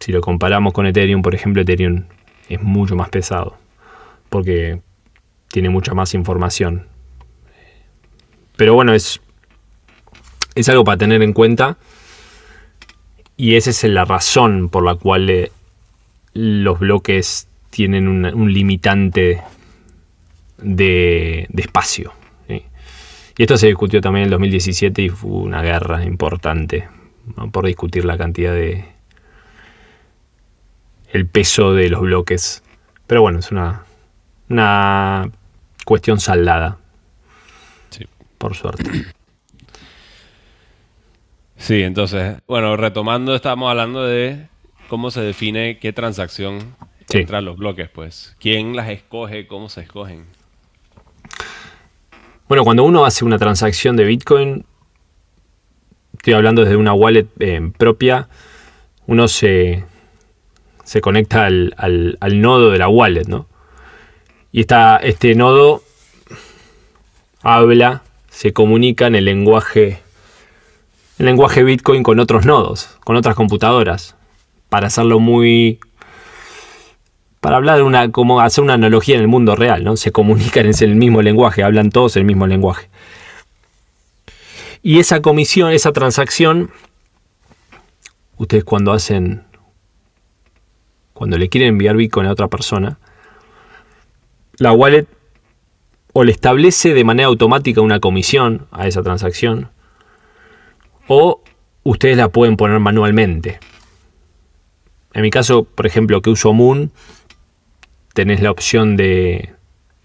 Si 0.00 0.12
lo 0.12 0.20
comparamos 0.20 0.72
con 0.72 0.86
Ethereum, 0.86 1.22
por 1.22 1.34
ejemplo, 1.34 1.62
Ethereum 1.62 2.04
es 2.48 2.62
mucho 2.62 2.96
más 2.96 3.08
pesado 3.08 3.56
porque 4.28 4.80
tiene 5.48 5.68
mucha 5.68 5.94
más 5.94 6.14
información. 6.14 6.86
Pero 8.56 8.74
bueno, 8.74 8.92
es, 8.92 9.20
es 10.54 10.68
algo 10.68 10.84
para 10.84 10.98
tener 10.98 11.22
en 11.22 11.32
cuenta 11.32 11.76
y 13.36 13.54
esa 13.56 13.70
es 13.70 13.84
la 13.84 14.04
razón 14.04 14.68
por 14.68 14.84
la 14.84 14.94
cual 14.94 15.28
eh, 15.30 15.50
los 16.34 16.78
bloques 16.78 17.48
tienen 17.70 18.06
un, 18.08 18.52
limitante 18.52 19.40
de, 20.58 21.48
espacio. 21.56 22.12
Y 22.48 23.42
esto 23.42 23.56
se 23.56 23.66
discutió 23.66 24.00
también 24.00 24.22
en 24.22 24.26
el 24.26 24.30
2017 24.30 25.02
y 25.02 25.08
fue 25.08 25.30
una 25.30 25.60
guerra 25.60 26.04
importante 26.04 26.88
por 27.50 27.66
discutir 27.66 28.04
la 28.04 28.16
cantidad 28.16 28.52
de, 28.52 28.93
el 31.14 31.26
peso 31.26 31.72
de 31.72 31.88
los 31.88 32.00
bloques. 32.02 32.62
Pero 33.06 33.22
bueno, 33.22 33.38
es 33.38 33.50
una, 33.52 33.84
una 34.50 35.30
cuestión 35.84 36.18
saldada. 36.20 36.76
Sí. 37.90 38.04
Por 38.36 38.54
suerte. 38.54 38.84
Sí, 41.56 41.82
entonces, 41.82 42.36
bueno, 42.46 42.76
retomando, 42.76 43.34
estábamos 43.34 43.70
hablando 43.70 44.04
de 44.04 44.48
cómo 44.88 45.10
se 45.10 45.22
define 45.22 45.78
qué 45.78 45.94
transacción 45.94 46.74
entra 47.08 47.38
a 47.38 47.40
los 47.40 47.56
bloques, 47.56 47.88
pues. 47.88 48.36
¿Quién 48.38 48.76
las 48.76 48.90
escoge? 48.90 49.46
¿Cómo 49.46 49.70
se 49.70 49.80
escogen? 49.80 50.26
Bueno, 52.48 52.64
cuando 52.64 52.84
uno 52.84 53.06
hace 53.06 53.24
una 53.24 53.38
transacción 53.38 53.96
de 53.96 54.04
Bitcoin, 54.04 54.66
estoy 56.12 56.34
hablando 56.34 56.64
desde 56.64 56.76
una 56.76 56.92
wallet 56.92 57.28
eh, 57.38 57.72
propia, 57.78 58.28
uno 59.06 59.26
se, 59.28 59.84
se 60.84 61.00
conecta 61.00 61.46
al, 61.46 62.40
nodo 62.40 62.70
de 62.70 62.78
la 62.78 62.88
wallet, 62.88 63.26
¿no? 63.26 63.46
Y 64.52 64.66
este 65.02 65.34
nodo 65.34 65.82
habla, 67.42 68.02
se 68.30 68.52
comunica 68.52 69.06
en 69.06 69.16
el 69.16 69.24
lenguaje, 69.24 70.00
el 71.18 71.26
lenguaje 71.26 71.64
Bitcoin 71.64 72.02
con 72.02 72.20
otros 72.20 72.46
nodos, 72.46 72.96
con 73.04 73.16
otras 73.16 73.34
computadoras, 73.34 74.14
para 74.68 74.86
hacerlo 74.86 75.18
muy, 75.18 75.80
para 77.40 77.56
hablar 77.56 77.82
una, 77.82 78.12
como 78.12 78.40
hacer 78.40 78.62
una 78.62 78.74
analogía 78.74 79.16
en 79.16 79.22
el 79.22 79.28
mundo 79.28 79.56
real, 79.56 79.82
¿no? 79.82 79.96
Se 79.96 80.12
comunican 80.12 80.66
en 80.66 80.74
el 80.78 80.94
mismo 80.94 81.22
lenguaje, 81.22 81.64
hablan 81.64 81.90
todos 81.90 82.16
el 82.16 82.24
mismo 82.24 82.46
lenguaje. 82.46 82.88
Y 84.82 84.98
esa 84.98 85.22
comisión, 85.22 85.72
esa 85.72 85.92
transacción, 85.92 86.70
ustedes 88.36 88.64
cuando 88.64 88.92
hacen 88.92 89.44
cuando 91.14 91.38
le 91.38 91.48
quieren 91.48 91.70
enviar 91.70 91.96
Bitcoin 91.96 92.26
a 92.26 92.32
otra 92.32 92.48
persona, 92.48 92.98
la 94.58 94.72
wallet 94.72 95.06
o 96.12 96.24
le 96.24 96.32
establece 96.32 96.92
de 96.92 97.04
manera 97.04 97.28
automática 97.28 97.80
una 97.80 98.00
comisión 98.00 98.66
a 98.70 98.86
esa 98.86 99.02
transacción, 99.02 99.70
o 101.08 101.40
ustedes 101.82 102.16
la 102.16 102.28
pueden 102.28 102.56
poner 102.56 102.78
manualmente. 102.80 103.58
En 105.12 105.22
mi 105.22 105.30
caso, 105.30 105.64
por 105.64 105.86
ejemplo, 105.86 106.20
que 106.20 106.30
uso 106.30 106.52
Moon, 106.52 106.90
tenés 108.12 108.42
la 108.42 108.50
opción 108.50 108.96
de 108.96 109.54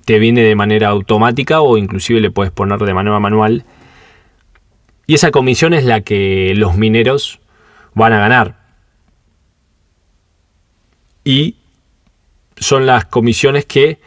te 0.06 0.18
viene 0.18 0.42
de 0.42 0.56
manera 0.56 0.88
automática 0.90 1.62
o 1.62 1.78
inclusive 1.78 2.20
le 2.20 2.32
puedes 2.32 2.52
poner 2.52 2.80
de 2.80 2.94
manera 2.96 3.20
manual. 3.20 3.64
Y 5.06 5.14
esa 5.14 5.30
comisión 5.30 5.74
es 5.74 5.84
la 5.84 6.02
que 6.02 6.54
los 6.56 6.78
mineros 6.78 7.40
van 7.94 8.14
a 8.14 8.20
ganar 8.20 8.59
y 11.30 11.54
son 12.58 12.88
las 12.88 13.06
comisiones 13.06 13.68
que 13.68 14.00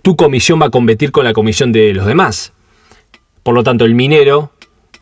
tu 0.00 0.14
comisión 0.14 0.62
va 0.62 0.66
a 0.66 0.70
competir 0.70 1.10
con 1.10 1.24
la 1.24 1.32
comisión 1.32 1.72
de 1.72 1.92
los 1.92 2.06
demás. 2.06 2.52
Por 3.42 3.56
lo 3.56 3.64
tanto, 3.64 3.84
el 3.84 3.96
minero, 3.96 4.52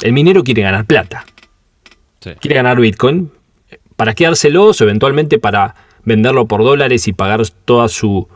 el 0.01 0.15
minero 0.15 0.43
quiere 0.43 0.63
ganar 0.63 0.87
plata. 0.87 1.27
Quiere 2.41 2.55
ganar 2.55 2.81
Bitcoin 2.81 3.31
para 3.97 4.15
quedárselos 4.15 4.81
o 4.81 4.85
eventualmente 4.85 5.39
para 5.39 5.75
venderlo 6.05 6.47
por 6.47 6.65
dólares 6.65 7.09
y 7.09 7.13
pagar 7.13 7.43
toda 7.67 7.89
su 7.89 8.27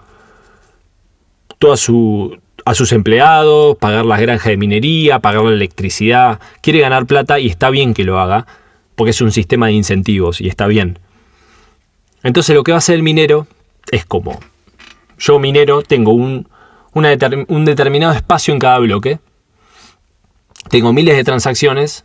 toda 1.58 1.78
su 1.78 2.38
a 2.66 2.74
sus 2.74 2.92
empleados, 2.92 3.78
pagar 3.78 4.04
las 4.04 4.20
granjas 4.20 4.48
de 4.48 4.58
minería, 4.58 5.20
pagar 5.20 5.44
la 5.44 5.52
electricidad, 5.52 6.40
quiere 6.60 6.80
ganar 6.80 7.06
plata 7.06 7.38
y 7.38 7.46
está 7.46 7.70
bien 7.70 7.94
que 7.94 8.04
lo 8.04 8.20
haga, 8.20 8.46
porque 8.94 9.10
es 9.10 9.20
un 9.20 9.32
sistema 9.32 9.66
de 9.66 9.72
incentivos 9.72 10.40
y 10.40 10.48
está 10.48 10.66
bien. 10.66 10.98
Entonces 12.22 12.54
lo 12.54 12.64
que 12.64 12.72
va 12.72 12.76
a 12.76 12.78
hacer 12.78 12.96
el 12.96 13.02
minero 13.02 13.46
es 13.90 14.04
como 14.04 14.40
yo 15.18 15.38
minero 15.38 15.82
tengo 15.82 16.12
un, 16.12 16.46
determinado 17.64 18.12
espacio 18.12 18.52
en 18.52 18.60
cada 18.60 18.78
bloque, 18.78 19.20
tengo 20.70 20.92
miles 20.92 21.16
de 21.16 21.24
transacciones, 21.24 22.04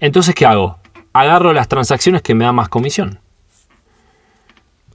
entonces 0.00 0.34
¿qué 0.34 0.46
hago? 0.46 0.78
Agarro 1.12 1.52
las 1.52 1.68
transacciones 1.68 2.22
que 2.22 2.34
me 2.34 2.44
dan 2.44 2.54
más 2.54 2.68
comisión. 2.68 3.20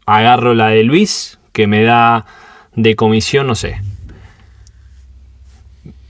Agarro 0.06 0.54
la 0.54 0.70
de 0.70 0.84
Luis, 0.84 1.40
que 1.52 1.68
me 1.68 1.84
da 1.84 2.26
de 2.74 2.96
comisión, 2.96 3.48
no 3.48 3.56
sé, 3.56 3.82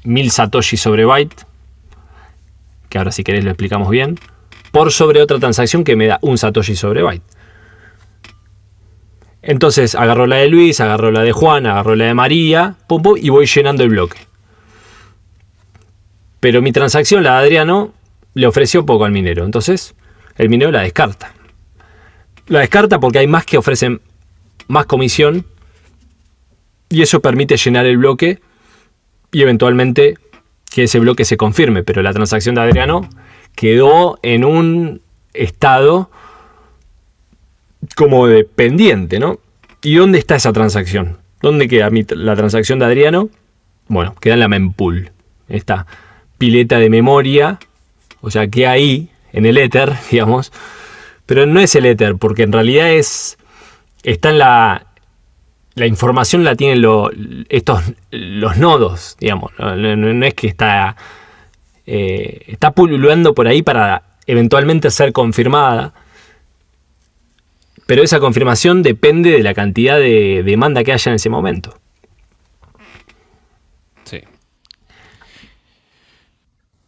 mil 0.03 0.31
satoshi 0.31 0.77
sobre 0.77 1.05
byte, 1.05 1.45
que 2.89 2.97
ahora 2.97 3.11
si 3.11 3.23
queréis 3.23 3.43
lo 3.43 3.51
explicamos 3.51 3.89
bien, 3.89 4.19
por 4.71 4.91
sobre 4.91 5.21
otra 5.21 5.39
transacción 5.39 5.83
que 5.83 5.95
me 5.95 6.07
da 6.07 6.19
un 6.21 6.37
satoshi 6.37 6.75
sobre 6.75 7.03
byte. 7.03 7.23
Entonces 9.41 9.95
agarro 9.95 10.27
la 10.27 10.37
de 10.37 10.47
Luis, 10.49 10.79
agarro 10.81 11.11
la 11.11 11.21
de 11.21 11.31
Juan, 11.31 11.65
agarro 11.65 11.95
la 11.95 12.05
de 12.05 12.13
María, 12.13 12.75
pum, 12.87 13.03
y 13.17 13.29
voy 13.29 13.45
llenando 13.45 13.83
el 13.83 13.89
bloque. 13.89 14.17
Pero 16.39 16.61
mi 16.61 16.71
transacción, 16.71 17.23
la 17.23 17.39
de 17.39 17.45
Adriano, 17.45 17.93
le 18.33 18.45
ofreció 18.45 18.85
poco 18.85 19.05
al 19.05 19.11
minero. 19.11 19.45
Entonces 19.45 19.95
el 20.35 20.49
minero 20.49 20.71
la 20.71 20.81
descarta. 20.81 21.33
La 22.47 22.59
descarta 22.59 22.99
porque 22.99 23.19
hay 23.19 23.27
más 23.27 23.45
que 23.45 23.57
ofrecen 23.57 24.01
más 24.67 24.85
comisión 24.85 25.45
y 26.89 27.01
eso 27.01 27.21
permite 27.21 27.57
llenar 27.57 27.85
el 27.85 27.97
bloque 27.97 28.39
y 29.31 29.41
eventualmente 29.41 30.17
que 30.69 30.83
ese 30.83 30.99
bloque 30.99 31.25
se 31.25 31.37
confirme. 31.37 31.83
Pero 31.83 32.01
la 32.01 32.13
transacción 32.13 32.55
de 32.55 32.61
Adriano 32.61 33.09
quedó 33.55 34.19
en 34.21 34.45
un 34.45 35.01
estado 35.33 36.09
como 37.95 38.27
de 38.27 38.43
pendiente, 38.43 39.19
¿no? 39.19 39.39
¿Y 39.81 39.95
dónde 39.95 40.19
está 40.19 40.35
esa 40.35 40.53
transacción? 40.53 41.17
¿Dónde 41.41 41.67
queda 41.67 41.89
la 42.09 42.35
transacción 42.35 42.79
de 42.79 42.85
Adriano? 42.85 43.29
Bueno, 43.87 44.15
queda 44.19 44.33
en 44.33 44.39
la 44.39 44.47
mempool. 44.47 45.11
Esta 45.47 45.85
pileta 46.37 46.79
de 46.79 46.89
memoria. 46.89 47.59
O 48.21 48.31
sea, 48.31 48.47
que 48.47 48.67
ahí, 48.67 49.09
en 49.33 49.45
el 49.45 49.57
éter, 49.57 49.93
digamos. 50.11 50.51
Pero 51.25 51.45
no 51.45 51.59
es 51.59 51.75
el 51.75 51.85
éter, 51.85 52.15
porque 52.15 52.43
en 52.43 52.51
realidad 52.51 52.91
es. 52.91 53.37
Está 54.03 54.29
en 54.29 54.39
la. 54.39 54.87
La 55.77 55.85
información 55.85 56.43
la 56.43 56.55
tienen 56.55 56.83
estos, 57.49 57.83
los 58.09 58.57
nodos, 58.57 59.15
digamos. 59.19 59.51
No, 59.59 60.25
es 60.25 60.33
que 60.33 60.47
está. 60.47 60.95
Eh, 61.85 62.41
está 62.47 62.71
pululando 62.71 63.33
por 63.33 63.47
ahí 63.47 63.61
para 63.61 64.01
eventualmente 64.25 64.89
ser 64.89 65.13
confirmada. 65.13 65.93
Pero 67.85 68.03
esa 68.03 68.19
confirmación 68.19 68.81
depende 68.81 69.31
de 69.31 69.43
la 69.43 69.53
cantidad 69.53 69.97
de 69.97 70.41
demanda 70.43 70.83
que 70.83 70.93
haya 70.93 71.11
en 71.11 71.15
ese 71.15 71.29
momento. 71.29 71.79
Sí. 74.03 74.21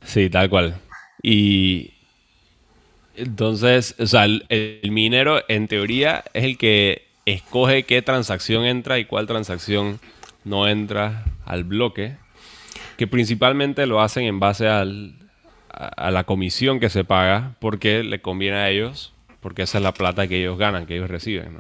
Sí, 0.04 0.30
tal 0.32 0.50
cual. 0.50 0.82
Y 1.22 1.94
entonces, 3.20 3.96
o 4.00 4.08
sea, 4.08 4.26
el, 4.26 4.80
minero 4.90 5.44
en 5.50 5.68
teoría 5.68 6.24
es 6.34 6.46
el 6.46 6.58
que 6.58 7.09
escoge 7.26 7.84
qué 7.84 8.02
transacción 8.02 8.66
entra 8.66 9.00
y 9.00 9.06
cuál 9.06 9.28
transacción 9.28 10.00
no 10.44 10.68
entra 10.68 11.26
al 11.46 11.64
bloque, 11.64 12.16
que 12.98 13.08
principalmente 13.08 13.86
lo 13.86 14.02
hacen 14.02 14.26
en 14.26 14.40
base 14.40 14.68
al, 14.68 15.16
a, 15.70 16.12
la 16.12 16.26
comisión 16.26 16.80
que 16.80 16.90
se 16.90 17.04
paga 17.04 17.56
porque 17.60 18.04
le 18.04 18.22
conviene 18.22 18.58
a 18.58 18.70
ellos, 18.70 19.14
porque 19.40 19.64
esa 19.64 19.78
es 19.78 19.84
la 19.84 19.94
plata 19.94 20.28
que 20.28 20.40
ellos 20.40 20.58
ganan, 20.58 20.86
que 20.86 20.96
ellos 20.96 21.10
reciben. 21.10 21.58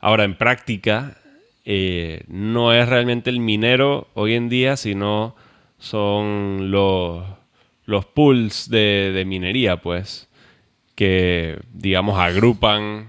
Ahora, 0.00 0.24
en 0.24 0.36
práctica, 0.36 1.18
eh, 1.64 2.22
no 2.28 2.72
es 2.72 2.88
realmente 2.88 3.30
el 3.30 3.40
minero 3.40 4.08
hoy 4.14 4.34
en 4.34 4.48
día, 4.48 4.76
sino 4.76 5.34
son 5.78 6.70
los, 6.70 7.24
los 7.84 8.06
pools 8.06 8.70
de, 8.70 9.24
minería, 9.26 9.78
pues, 9.78 10.28
que, 10.94 11.58
digamos, 11.72 12.18
agrupan 12.18 13.08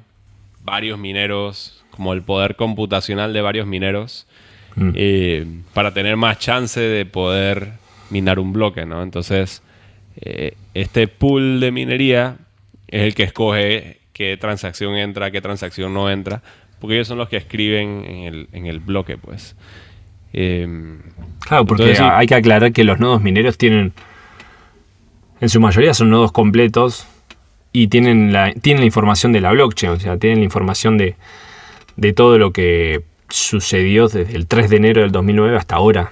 varios 0.68 1.00
mineros, 1.00 1.82
como 1.92 2.12
el 2.12 2.22
poder 2.24 2.58
computacional 2.58 3.32
de 3.32 3.42
varios 3.42 3.66
mineros, 3.66 4.28
mm. 4.76 4.92
eh, 4.96 5.46
para 5.74 5.94
tener 5.94 6.18
más 6.18 6.40
chance 6.40 6.82
de 6.82 7.06
poder 7.06 7.70
minar 8.10 8.38
un 8.38 8.52
bloque, 8.52 8.86
¿no? 8.86 9.02
Entonces, 9.02 9.64
eh, 10.20 10.56
este 10.74 11.08
pool 11.08 11.62
de 11.62 11.72
minería 11.72 12.36
es 12.90 13.04
el 13.04 13.16
que 13.16 13.24
escoge 13.24 14.00
qué 14.12 14.36
transacción 14.36 14.98
entra, 14.98 15.32
qué 15.32 15.40
transacción 15.40 15.94
no 15.94 16.12
entra, 16.12 16.44
porque 16.80 16.96
ellos 16.96 17.08
son 17.08 17.18
los 17.18 17.30
que 17.30 17.38
escriben 17.38 18.04
en 18.52 18.66
el, 18.66 18.80
bloque, 18.80 19.18
pues. 19.18 19.56
Em, 20.34 21.00
claro, 21.40 21.66
porque 21.66 21.96
hay 21.98 22.28
que 22.28 22.36
aclarar 22.36 22.74
que 22.74 22.84
los 22.84 23.00
nodos 23.00 23.22
mineros 23.22 23.58
tienen, 23.58 23.94
en 25.40 25.48
su 25.48 25.62
mayoría 25.62 25.94
son 25.94 26.10
nodos 26.10 26.34
completos 26.34 27.08
y 27.72 27.88
tienen 27.88 28.34
la, 28.34 28.54
tienen 28.54 28.82
la 28.82 28.86
información 28.86 29.34
de 29.34 29.42
la 29.42 29.52
blockchain, 29.52 29.94
o 29.94 30.00
sea, 30.00 30.18
tienen 30.18 30.40
la 30.40 30.46
información 30.46 30.98
de, 30.98 31.16
de 31.96 32.14
todo 32.14 32.38
lo 32.38 32.52
que 32.52 33.04
sucedió 33.30 34.08
desde 34.08 34.36
el 34.36 34.48
3 34.48 34.70
de 34.70 34.76
enero 34.78 35.02
del 35.02 35.12
2009 35.12 35.58
hasta 35.58 35.76
ahora. 35.76 36.12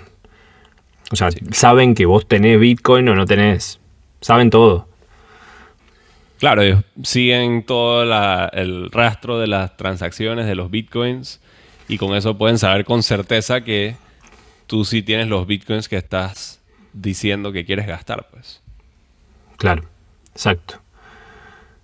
O 1.12 1.16
sea, 1.16 1.30
saben 1.52 1.96
que 1.96 2.06
vos 2.06 2.28
tenés 2.28 2.60
Bitcoin 2.60 3.08
o 3.10 3.16
no 3.16 3.26
tenés 3.26 3.80
saben 4.26 4.50
todo. 4.50 4.88
Claro, 6.40 6.64
ellos 6.64 6.84
siguen 7.04 7.64
todo 7.64 8.02
el 8.52 8.92
rastro 8.92 9.40
de 9.40 9.46
las 9.46 9.78
transacciones 9.78 10.48
de 10.48 10.56
los 10.56 10.72
bitcoins 10.72 11.42
y 11.88 12.00
con 12.00 12.16
eso 12.16 12.36
pueden 12.36 12.58
saber 12.58 12.86
con 12.86 13.04
certeza 13.04 13.62
que 13.62 13.96
tú 14.66 14.84
sí 14.84 15.04
tienes 15.04 15.28
los 15.28 15.46
bitcoins 15.46 15.88
que 15.88 15.98
estás 15.98 16.60
diciendo 16.92 17.52
que 17.52 17.66
quieres 17.66 17.86
gastar, 17.86 18.28
pues. 18.32 18.64
Claro, 19.58 19.84
exacto. 20.32 20.82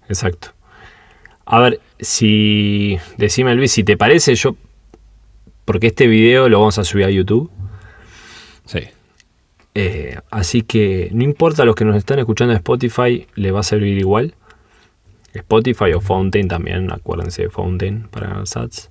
Exacto. 0.08 0.50
A 1.46 1.60
ver, 1.60 1.80
si. 2.00 2.98
Decime, 3.18 3.56
Luis, 3.56 3.72
si 3.72 3.84
te 3.84 3.98
parece, 3.98 4.36
yo. 4.36 4.56
Porque 5.66 5.88
este 5.88 6.08
video 6.08 6.50
lo 6.50 6.60
vamos 6.60 6.78
a 6.78 6.84
subir 6.84 7.06
a 7.06 7.10
YouTube. 7.10 7.52
Sí. 8.66 8.80
Eh, 9.74 10.18
así 10.30 10.64
que 10.64 11.10
no 11.14 11.24
importa 11.24 11.66
los 11.66 11.76
que 11.76 11.86
nos 11.86 11.96
están 11.96 12.20
escuchando 12.20 12.54
en 12.54 12.58
Spotify, 12.58 13.28
le 13.36 13.52
va 13.52 13.62
a 13.62 13.64
servir 13.64 13.98
igual. 13.98 14.36
Spotify 15.34 15.94
o 15.94 16.02
Fountain 16.02 16.48
también, 16.48 16.92
acuérdense 16.92 17.44
de 17.44 17.50
Fountain 17.50 18.08
para 18.10 18.46
SATs. 18.46 18.90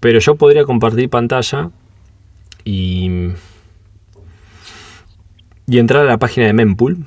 Pero 0.00 0.18
yo 0.18 0.34
podría 0.34 0.64
compartir 0.64 1.08
pantalla 1.08 1.70
y, 2.64 3.30
y 5.66 5.78
entrar 5.78 6.02
a 6.02 6.08
la 6.08 6.18
página 6.18 6.46
de 6.46 6.52
Mempool. 6.52 7.06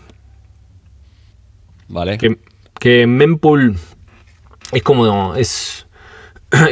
Vale. 1.90 2.18
Que, 2.18 2.38
que 2.84 3.08
Mempool 3.08 3.78
es 4.74 4.84
como 4.84 5.36
es 5.38 5.86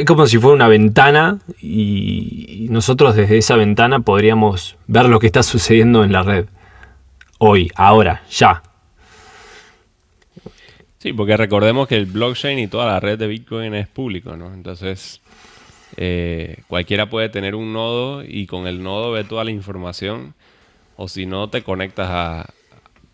como 0.06 0.26
si 0.26 0.36
fuera 0.36 0.54
una 0.54 0.68
ventana 0.68 1.38
y 1.58 2.66
nosotros 2.68 3.16
desde 3.16 3.38
esa 3.38 3.56
ventana 3.56 4.00
podríamos 4.00 4.76
ver 4.86 5.06
lo 5.06 5.18
que 5.18 5.28
está 5.28 5.42
sucediendo 5.42 6.04
en 6.04 6.12
la 6.12 6.22
red. 6.22 6.44
Hoy, 7.38 7.70
ahora, 7.76 8.24
ya. 8.30 8.62
Sí, 10.98 11.14
porque 11.14 11.38
recordemos 11.38 11.88
que 11.88 11.96
el 11.96 12.04
blockchain 12.04 12.58
y 12.58 12.66
toda 12.66 12.84
la 12.84 13.00
red 13.00 13.18
de 13.18 13.28
Bitcoin 13.28 13.72
es 13.74 13.88
público, 13.88 14.36
¿no? 14.36 14.52
Entonces, 14.52 15.22
eh, 15.96 16.58
cualquiera 16.68 17.08
puede 17.08 17.30
tener 17.30 17.54
un 17.54 17.72
nodo 17.72 18.22
y 18.22 18.44
con 18.44 18.66
el 18.66 18.82
nodo 18.82 19.12
ve 19.12 19.24
toda 19.24 19.44
la 19.44 19.50
información. 19.50 20.34
O 20.96 21.08
si 21.08 21.24
no, 21.24 21.48
te 21.48 21.62
conectas 21.62 22.08
a, 22.10 22.50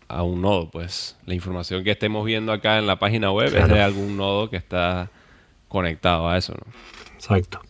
a 0.09 0.23
un 0.23 0.41
nodo, 0.41 0.69
pues 0.69 1.17
la 1.25 1.35
información 1.35 1.83
que 1.83 1.91
estemos 1.91 2.25
viendo 2.25 2.51
acá 2.51 2.79
en 2.79 2.87
la 2.87 2.97
página 2.97 3.31
web 3.31 3.55
es 3.55 3.67
de 3.67 3.81
algún 3.81 4.17
nodo 4.17 4.49
que 4.49 4.57
está 4.57 5.09
conectado 5.67 6.27
a 6.27 6.37
eso. 6.37 6.53
¿no? 6.53 6.71
Exacto. 7.13 7.61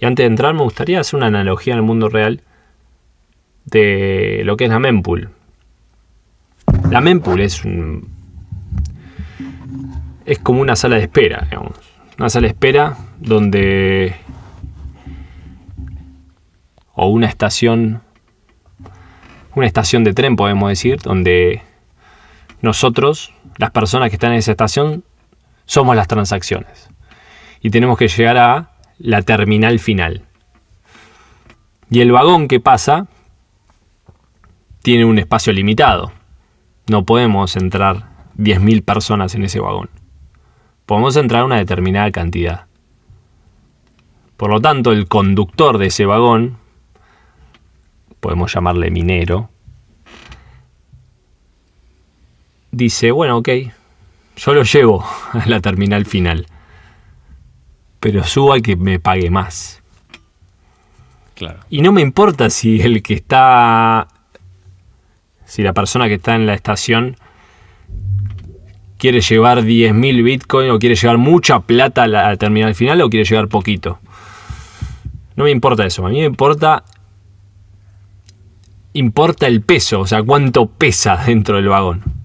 Y 0.00 0.06
antes 0.06 0.24
de 0.24 0.28
entrar 0.28 0.54
me 0.54 0.62
gustaría 0.62 1.00
hacer 1.00 1.18
una 1.18 1.26
analogía 1.26 1.74
en 1.74 1.80
el 1.80 1.84
mundo 1.84 2.08
real 2.08 2.42
de 3.66 4.40
lo 4.44 4.56
que 4.56 4.64
es 4.64 4.70
la 4.70 4.78
mempool. 4.78 5.30
La 6.90 7.00
mempool 7.00 7.40
es 7.40 7.64
un, 7.64 8.08
es 10.24 10.38
como 10.38 10.62
una 10.62 10.76
sala 10.76 10.96
de 10.96 11.02
espera, 11.02 11.46
digamos. 11.48 11.76
Una 12.18 12.30
sala 12.30 12.46
de 12.46 12.52
espera 12.52 12.96
donde 13.18 14.14
o 16.94 17.08
una 17.08 17.26
estación 17.26 18.02
una 19.54 19.66
estación 19.66 20.04
de 20.04 20.14
tren 20.14 20.36
podemos 20.36 20.68
decir, 20.68 20.98
donde 21.00 21.60
nosotros, 22.62 23.34
las 23.58 23.70
personas 23.70 24.08
que 24.08 24.16
están 24.16 24.32
en 24.32 24.38
esa 24.38 24.52
estación, 24.52 25.04
somos 25.66 25.94
las 25.94 26.08
transacciones 26.08 26.88
y 27.60 27.70
tenemos 27.70 27.96
que 27.96 28.08
llegar 28.08 28.36
a 28.36 28.70
la 28.98 29.22
terminal 29.22 29.78
final. 29.78 30.24
Y 31.90 32.00
el 32.00 32.10
vagón 32.10 32.48
que 32.48 32.60
pasa 32.60 33.06
tiene 34.82 35.04
un 35.04 35.18
espacio 35.18 35.52
limitado. 35.52 36.12
No 36.88 37.04
podemos 37.04 37.56
entrar 37.56 38.08
10.000 38.36 38.84
personas 38.84 39.34
en 39.34 39.44
ese 39.44 39.60
vagón. 39.60 39.90
Podemos 40.86 41.16
entrar 41.16 41.44
una 41.44 41.56
determinada 41.56 42.10
cantidad. 42.10 42.66
Por 44.36 44.50
lo 44.50 44.60
tanto, 44.60 44.90
el 44.90 45.06
conductor 45.06 45.78
de 45.78 45.86
ese 45.86 46.04
vagón, 46.04 46.58
podemos 48.18 48.52
llamarle 48.52 48.90
minero, 48.90 49.50
dice, 52.72 53.12
bueno, 53.12 53.38
ok, 53.38 53.48
yo 54.36 54.54
lo 54.54 54.64
llevo 54.64 55.04
a 55.32 55.46
la 55.46 55.60
terminal 55.60 56.04
final 56.04 56.46
pero 58.02 58.24
suba 58.24 58.58
que 58.58 58.74
me 58.74 58.98
pague 58.98 59.30
más. 59.30 59.80
Claro. 61.36 61.60
Y 61.70 61.82
no 61.82 61.92
me 61.92 62.00
importa 62.00 62.50
si 62.50 62.80
el 62.80 63.00
que 63.00 63.14
está, 63.14 64.08
si 65.44 65.62
la 65.62 65.72
persona 65.72 66.08
que 66.08 66.14
está 66.14 66.34
en 66.34 66.44
la 66.44 66.54
estación 66.54 67.16
quiere 68.98 69.20
llevar 69.20 69.62
10.000 69.62 70.24
bitcoin 70.24 70.70
o 70.70 70.80
quiere 70.80 70.96
llevar 70.96 71.18
mucha 71.18 71.60
plata 71.60 72.02
a 72.02 72.08
la 72.08 72.36
terminal 72.36 72.74
final 72.74 73.00
o 73.02 73.08
quiere 73.08 73.24
llevar 73.24 73.46
poquito. 73.46 74.00
No 75.36 75.44
me 75.44 75.52
importa 75.52 75.86
eso, 75.86 76.04
a 76.04 76.10
mí 76.10 76.18
me 76.18 76.26
importa 76.26 76.82
importa 78.94 79.46
el 79.46 79.62
peso, 79.62 80.00
o 80.00 80.06
sea, 80.08 80.24
cuánto 80.24 80.66
pesa 80.66 81.16
dentro 81.24 81.54
del 81.54 81.68
vagón. 81.68 82.21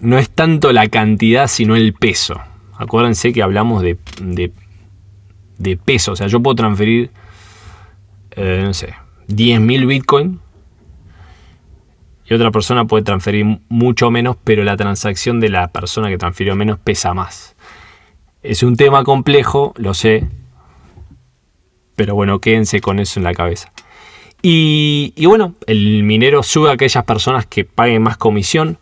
No 0.00 0.18
es 0.18 0.30
tanto 0.30 0.72
la 0.72 0.88
cantidad, 0.88 1.46
sino 1.46 1.76
el 1.76 1.94
peso. 1.94 2.40
Acuérdense 2.76 3.32
que 3.32 3.42
hablamos 3.42 3.82
de, 3.82 3.98
de, 4.20 5.76
peso. 5.76 6.12
O 6.12 6.16
sea, 6.16 6.26
yo 6.26 6.40
puedo 6.40 6.56
transferir, 6.56 7.10
eh, 8.32 8.60
no 8.62 8.74
sé, 8.74 8.94
10.000 9.28 9.86
Bitcoin 9.86 10.40
y 12.28 12.34
otra 12.34 12.50
persona 12.50 12.84
puede 12.84 13.04
transferir 13.04 13.60
mucho 13.68 14.10
menos, 14.10 14.36
pero 14.42 14.64
la 14.64 14.76
transacción 14.76 15.40
de 15.40 15.48
la 15.48 15.68
persona 15.68 16.08
que 16.08 16.18
transfirió 16.18 16.56
menos 16.56 16.78
pesa 16.78 17.14
más. 17.14 17.54
Es 18.42 18.62
un 18.62 18.76
tema 18.76 19.04
complejo, 19.04 19.72
lo 19.76 19.94
sé, 19.94 20.28
pero 21.94 22.14
bueno, 22.14 22.40
quédense 22.40 22.80
con 22.80 22.98
eso 22.98 23.20
en 23.20 23.24
la 23.24 23.32
cabeza. 23.32 23.72
Y, 24.42 25.14
y 25.16 25.26
bueno, 25.26 25.54
el 25.66 26.02
minero 26.02 26.42
sube 26.42 26.68
a 26.68 26.74
aquellas 26.74 27.04
personas 27.04 27.46
que 27.46 27.64
paguen 27.64 28.02
más 28.02 28.16
comisión 28.16 28.78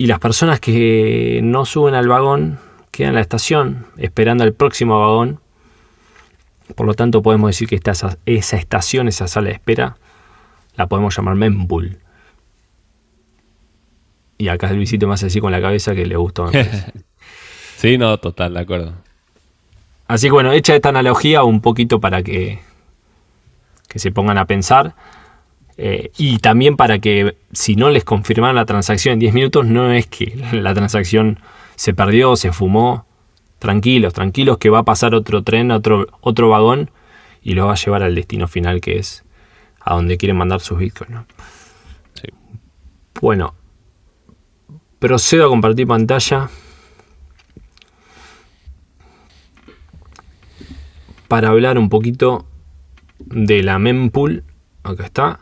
y 0.00 0.06
las 0.06 0.18
personas 0.18 0.60
que 0.60 1.40
no 1.42 1.66
suben 1.66 1.94
al 1.94 2.08
vagón 2.08 2.58
quedan 2.90 3.10
en 3.10 3.14
la 3.16 3.20
estación 3.20 3.84
esperando 3.98 4.44
al 4.44 4.54
próximo 4.54 4.98
vagón. 4.98 5.40
Por 6.74 6.86
lo 6.86 6.94
tanto, 6.94 7.20
podemos 7.20 7.50
decir 7.50 7.68
que 7.68 7.78
esa, 7.84 8.16
esa 8.24 8.56
estación, 8.56 9.08
esa 9.08 9.28
sala 9.28 9.48
de 9.48 9.52
espera, 9.56 9.98
la 10.74 10.86
podemos 10.86 11.14
llamar 11.14 11.34
mempool. 11.34 11.98
Y 14.38 14.48
acá 14.48 14.72
Luisito 14.72 15.06
más 15.06 15.22
así 15.22 15.38
con 15.38 15.52
la 15.52 15.60
cabeza 15.60 15.94
que 15.94 16.06
le 16.06 16.16
gustó. 16.16 16.50
sí, 17.76 17.98
no, 17.98 18.16
total, 18.16 18.54
de 18.54 18.60
acuerdo. 18.60 18.94
Así 20.08 20.28
que 20.28 20.32
bueno, 20.32 20.52
hecha 20.52 20.74
esta 20.74 20.88
analogía 20.88 21.42
un 21.42 21.60
poquito 21.60 22.00
para 22.00 22.22
que, 22.22 22.60
que 23.86 23.98
se 23.98 24.10
pongan 24.12 24.38
a 24.38 24.46
pensar. 24.46 24.94
Eh, 25.76 26.10
y 26.18 26.38
también 26.38 26.76
para 26.76 26.98
que 26.98 27.36
si 27.52 27.76
no 27.76 27.90
les 27.90 28.04
confirmaron 28.04 28.56
la 28.56 28.66
transacción 28.66 29.14
en 29.14 29.18
10 29.20 29.34
minutos, 29.34 29.66
no 29.66 29.92
es 29.92 30.06
que 30.06 30.36
la 30.52 30.74
transacción 30.74 31.40
se 31.76 31.94
perdió, 31.94 32.36
se 32.36 32.52
fumó. 32.52 33.06
Tranquilos, 33.58 34.14
tranquilos 34.14 34.56
que 34.56 34.70
va 34.70 34.78
a 34.78 34.82
pasar 34.84 35.14
otro 35.14 35.42
tren, 35.42 35.70
otro, 35.70 36.06
otro 36.22 36.48
vagón 36.48 36.90
y 37.42 37.52
lo 37.52 37.66
va 37.66 37.72
a 37.72 37.76
llevar 37.76 38.02
al 38.02 38.14
destino 38.14 38.48
final 38.48 38.80
que 38.80 38.98
es 38.98 39.22
a 39.80 39.94
donde 39.94 40.16
quieren 40.16 40.38
mandar 40.38 40.60
sus 40.60 40.78
bitcoins. 40.78 41.26
Bueno, 43.20 43.54
procedo 44.98 45.46
a 45.46 45.48
compartir 45.48 45.86
pantalla. 45.86 46.48
Para 51.28 51.50
hablar 51.50 51.78
un 51.78 51.88
poquito 51.88 52.46
de 53.18 53.62
la 53.62 53.78
mempool. 53.78 54.44
Acá 54.82 55.04
está. 55.04 55.40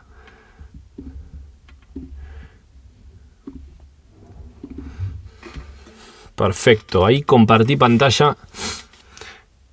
Perfecto, 6.39 7.05
ahí 7.05 7.21
compartí 7.21 7.75
pantalla. 7.75 8.37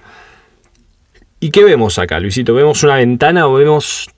¿Y 1.40 1.50
qué 1.50 1.64
vemos 1.64 1.98
acá, 1.98 2.20
Luisito? 2.20 2.54
¿Vemos 2.54 2.84
una 2.84 2.94
ventana 2.94 3.48
o 3.48 3.54
vemos... 3.54 4.08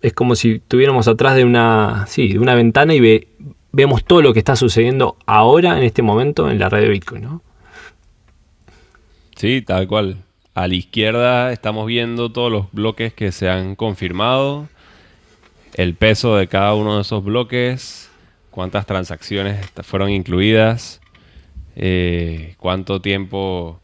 Es 0.00 0.12
como 0.12 0.36
si 0.36 0.52
estuviéramos 0.52 1.08
atrás 1.08 1.34
de 1.34 1.44
una, 1.44 2.06
sí, 2.06 2.34
de 2.34 2.38
una 2.38 2.54
ventana 2.54 2.94
y 2.94 3.26
vemos 3.72 4.04
todo 4.04 4.22
lo 4.22 4.32
que 4.32 4.38
está 4.38 4.54
sucediendo 4.54 5.16
ahora, 5.26 5.76
en 5.76 5.82
este 5.82 6.02
momento, 6.02 6.48
en 6.48 6.60
la 6.60 6.68
red 6.68 6.82
de 6.82 6.88
Bitcoin, 6.90 7.22
¿no? 7.22 7.42
Sí, 9.34 9.62
tal 9.62 9.88
cual. 9.88 10.18
A 10.58 10.66
la 10.66 10.74
izquierda 10.74 11.52
estamos 11.52 11.86
viendo 11.86 12.32
todos 12.32 12.50
los 12.50 12.72
bloques 12.72 13.14
que 13.14 13.30
se 13.30 13.48
han 13.48 13.76
confirmado, 13.76 14.66
el 15.74 15.94
peso 15.94 16.34
de 16.34 16.48
cada 16.48 16.74
uno 16.74 16.96
de 16.96 17.02
esos 17.02 17.22
bloques, 17.22 18.10
cuántas 18.50 18.84
transacciones 18.84 19.64
fueron 19.84 20.10
incluidas, 20.10 21.00
eh, 21.76 22.56
cuánto 22.58 23.00
tiempo, 23.00 23.80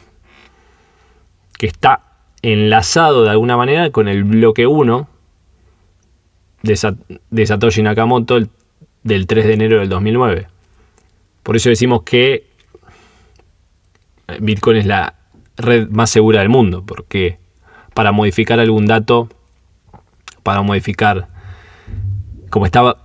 Que 1.60 1.68
está 1.68 2.02
enlazado 2.42 3.26
de 3.26 3.30
alguna 3.30 3.58
manera 3.58 3.92
con 3.92 4.08
el 4.08 4.24
bloque 4.24 4.66
1 4.66 5.08
de, 6.64 7.46
Satoshi 7.46 7.84
Nakamoto 7.84 8.40
del 9.04 9.28
3 9.28 9.46
de 9.46 9.54
enero 9.54 9.78
del 9.80 9.90
2009. 9.90 10.57
Por 11.48 11.56
eso 11.56 11.70
decimos 11.70 12.02
que 12.04 12.46
Bitcoin 14.42 14.76
es 14.76 14.86
la 14.86 15.14
red 15.56 15.88
más 15.88 16.10
segura 16.10 16.42
del 16.42 16.50
mundo, 16.50 16.84
porque 16.86 17.40
para 17.94 18.12
modificar 18.12 18.60
algún 18.60 18.86
dato, 18.86 19.30
para 20.44 20.62
modificar, 20.62 21.30
como 22.50 22.66
estaba, 22.66 23.02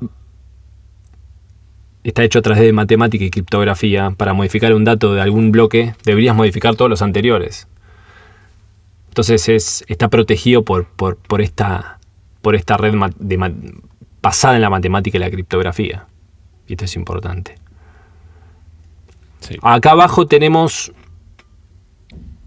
está 2.02 2.24
hecho 2.24 2.40
a 2.40 2.42
través 2.42 2.64
de 2.64 2.72
matemática 2.72 3.24
y 3.24 3.30
criptografía, 3.30 4.10
para 4.10 4.32
modificar 4.32 4.74
un 4.74 4.82
dato 4.82 5.14
de 5.14 5.20
algún 5.20 5.52
bloque, 5.52 5.94
deberías 6.04 6.34
modificar 6.34 6.74
todos 6.74 6.90
los 6.90 7.00
anteriores. 7.00 7.68
Entonces 9.06 9.48
es, 9.48 9.84
está 9.86 10.08
protegido 10.08 10.64
por, 10.64 10.88
por, 10.88 11.42
esta, 11.42 12.00
por 12.40 12.56
esta 12.56 12.76
red 12.76 12.94
basada 14.20 14.56
en 14.56 14.62
la 14.62 14.70
matemática 14.70 15.16
y 15.16 15.20
la 15.20 15.30
criptografía. 15.30 16.08
Y 16.66 16.72
esto 16.72 16.86
es 16.86 16.96
importante. 16.96 17.61
Acá 19.62 19.92
abajo 19.92 20.26
tenemos 20.26 20.92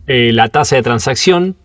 eh, 0.07 0.31
la 0.33 0.49
tasa 0.49 0.75
de 0.75 0.83
transacción. 0.83 1.55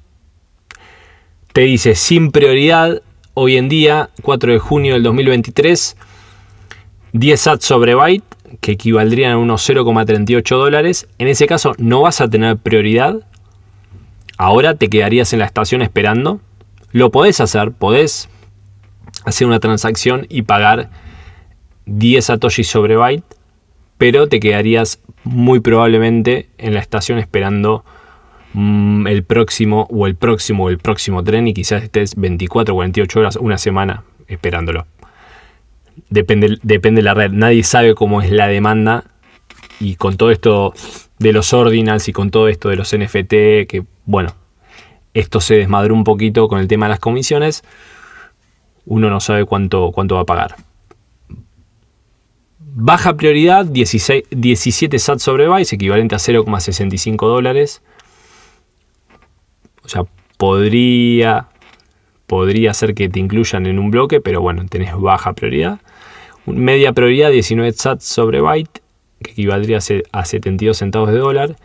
Te 1.52 1.62
dice 1.62 1.94
sin 1.94 2.30
prioridad, 2.30 3.02
hoy 3.34 3.56
en 3.56 3.68
día, 3.68 4.10
4 4.22 4.52
de 4.52 4.58
junio 4.58 4.94
del 4.94 5.02
2023, 5.02 5.96
10 7.12 7.40
sats 7.40 7.64
sobre 7.64 7.94
byte, 7.94 8.24
que 8.60 8.72
equivaldrían 8.72 9.32
a 9.32 9.38
unos 9.38 9.68
0,38 9.68 10.56
dólares. 10.56 11.08
En 11.18 11.28
ese 11.28 11.46
caso 11.46 11.74
no 11.78 12.02
vas 12.02 12.20
a 12.20 12.28
tener 12.28 12.56
prioridad. 12.56 13.26
Ahora 14.38 14.74
te 14.74 14.88
quedarías 14.88 15.32
en 15.32 15.40
la 15.40 15.44
estación 15.44 15.82
esperando. 15.82 16.40
Lo 16.92 17.10
podés 17.10 17.40
hacer, 17.40 17.72
podés 17.72 18.28
hacer 19.24 19.46
una 19.46 19.60
transacción 19.60 20.26
y 20.28 20.42
pagar 20.42 20.90
10 21.86 22.24
satoshi 22.24 22.64
sobre 22.64 22.96
byte, 22.96 23.36
pero 23.98 24.28
te 24.28 24.40
quedarías 24.40 25.00
muy 25.30 25.60
probablemente 25.60 26.48
en 26.58 26.74
la 26.74 26.80
estación 26.80 27.18
esperando 27.18 27.84
mm, 28.52 29.06
el 29.06 29.22
próximo 29.22 29.86
o 29.90 30.06
el 30.06 30.16
próximo 30.16 30.64
o 30.64 30.70
el 30.70 30.78
próximo 30.78 31.22
tren 31.22 31.46
y 31.46 31.54
quizás 31.54 31.82
estés 31.82 32.16
24 32.16 32.74
o 32.74 32.76
48 32.76 33.20
horas, 33.20 33.36
una 33.36 33.56
semana 33.56 34.02
esperándolo. 34.26 34.86
Depende, 36.08 36.58
depende 36.62 37.00
de 37.00 37.04
la 37.04 37.14
red. 37.14 37.30
Nadie 37.30 37.62
sabe 37.62 37.94
cómo 37.94 38.22
es 38.22 38.30
la 38.30 38.48
demanda 38.48 39.04
y 39.78 39.94
con 39.94 40.16
todo 40.16 40.30
esto 40.30 40.74
de 41.18 41.32
los 41.32 41.52
ordinals 41.52 42.08
y 42.08 42.12
con 42.12 42.30
todo 42.30 42.48
esto 42.48 42.68
de 42.68 42.76
los 42.76 42.96
NFT, 42.96 43.30
que 43.68 43.84
bueno, 44.06 44.34
esto 45.14 45.40
se 45.40 45.54
desmadró 45.54 45.94
un 45.94 46.04
poquito 46.04 46.48
con 46.48 46.58
el 46.58 46.66
tema 46.66 46.86
de 46.86 46.90
las 46.90 47.00
comisiones, 47.00 47.62
uno 48.86 49.10
no 49.10 49.20
sabe 49.20 49.44
cuánto, 49.44 49.92
cuánto 49.92 50.16
va 50.16 50.22
a 50.22 50.26
pagar. 50.26 50.56
Baja 52.72 53.16
prioridad, 53.16 53.64
16, 53.64 54.24
17 54.30 54.98
SAT 54.98 55.18
sobre 55.18 55.48
Vice, 55.48 55.74
equivalente 55.74 56.14
a 56.14 56.18
0,65 56.18 57.26
dólares. 57.26 57.82
O 59.82 59.88
sea, 59.88 60.04
podría, 60.36 61.48
podría 62.26 62.72
ser 62.72 62.94
que 62.94 63.08
te 63.08 63.18
incluyan 63.18 63.66
en 63.66 63.80
un 63.80 63.90
bloque, 63.90 64.20
pero 64.20 64.40
bueno, 64.40 64.64
tenés 64.68 64.94
baja 64.96 65.32
prioridad. 65.32 65.80
Media 66.46 66.92
prioridad, 66.92 67.30
19 67.32 67.72
SAT 67.72 68.00
sobre 68.02 68.40
byte, 68.40 68.82
que 69.20 69.32
equivaldría 69.32 69.78
a 70.12 70.24
72 70.24 70.76
centavos 70.76 71.10
de 71.10 71.18
dólar. 71.18 71.56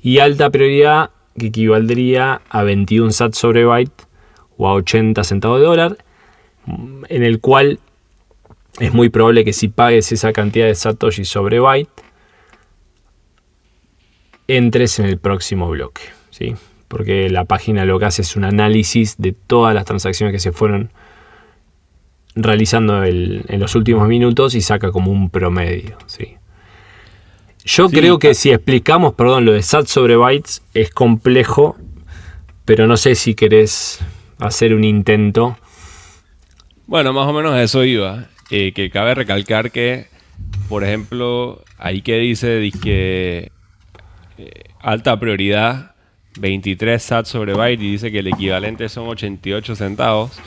Y 0.00 0.18
alta 0.18 0.48
prioridad, 0.50 1.10
que 1.36 1.46
equivaldría 1.46 2.40
a 2.48 2.62
21 2.62 3.10
SAT 3.10 3.34
sobre 3.34 3.64
byte 3.64 4.04
o 4.56 4.68
a 4.68 4.74
80 4.74 5.24
centavos 5.24 5.58
de 5.58 5.66
dólar, 5.66 5.96
en 7.08 7.22
el 7.24 7.40
cual 7.40 7.80
es 8.80 8.92
muy 8.92 9.08
probable 9.08 9.44
que 9.44 9.52
si 9.52 9.68
pagues 9.68 10.12
esa 10.12 10.32
cantidad 10.32 10.66
de 10.66 10.74
Satoshi 10.74 11.24
sobre 11.24 11.60
byte, 11.60 11.90
entres 14.48 14.98
en 14.98 15.06
el 15.06 15.18
próximo 15.18 15.68
bloque. 15.68 16.02
¿sí? 16.30 16.54
Porque 16.88 17.28
la 17.30 17.44
página 17.44 17.84
lo 17.84 17.98
que 17.98 18.06
hace 18.06 18.22
es 18.22 18.36
un 18.36 18.44
análisis 18.44 19.16
de 19.18 19.32
todas 19.32 19.74
las 19.74 19.84
transacciones 19.84 20.32
que 20.32 20.38
se 20.40 20.52
fueron 20.52 20.90
realizando 22.34 23.04
en 23.04 23.60
los 23.60 23.74
últimos 23.74 24.08
minutos 24.08 24.54
y 24.54 24.62
saca 24.62 24.90
como 24.90 25.12
un 25.12 25.28
promedio. 25.28 25.98
¿sí? 26.06 26.36
Yo 27.64 27.88
creo 27.90 28.18
que 28.18 28.34
si 28.34 28.50
explicamos, 28.50 29.14
perdón, 29.14 29.44
lo 29.44 29.52
de 29.52 29.62
SAT 29.62 29.86
sobre 29.86 30.16
bytes 30.16 30.62
es 30.74 30.90
complejo, 30.90 31.76
pero 32.64 32.86
no 32.86 32.96
sé 32.96 33.14
si 33.14 33.34
querés 33.34 34.00
hacer 34.38 34.74
un 34.74 34.82
intento. 34.82 35.56
Bueno, 36.86 37.12
más 37.12 37.28
o 37.28 37.32
menos 37.32 37.56
eso 37.58 37.84
iba. 37.84 38.26
Eh, 38.54 38.72
que 38.74 38.90
cabe 38.90 39.14
recalcar 39.14 39.70
que, 39.70 40.08
por 40.68 40.84
ejemplo, 40.84 41.64
ahí 41.78 42.02
que 42.02 42.18
dice 42.18 42.70
que 42.82 43.50
eh, 44.36 44.50
alta 44.78 45.18
prioridad, 45.18 45.94
23 46.38 47.02
SAT 47.02 47.24
sobre 47.24 47.54
byte 47.54 47.82
y 47.82 47.92
dice 47.92 48.12
que 48.12 48.18
el 48.18 48.26
equivalente 48.26 48.90
son 48.90 49.08
88 49.08 49.74
centavos, 49.74 50.38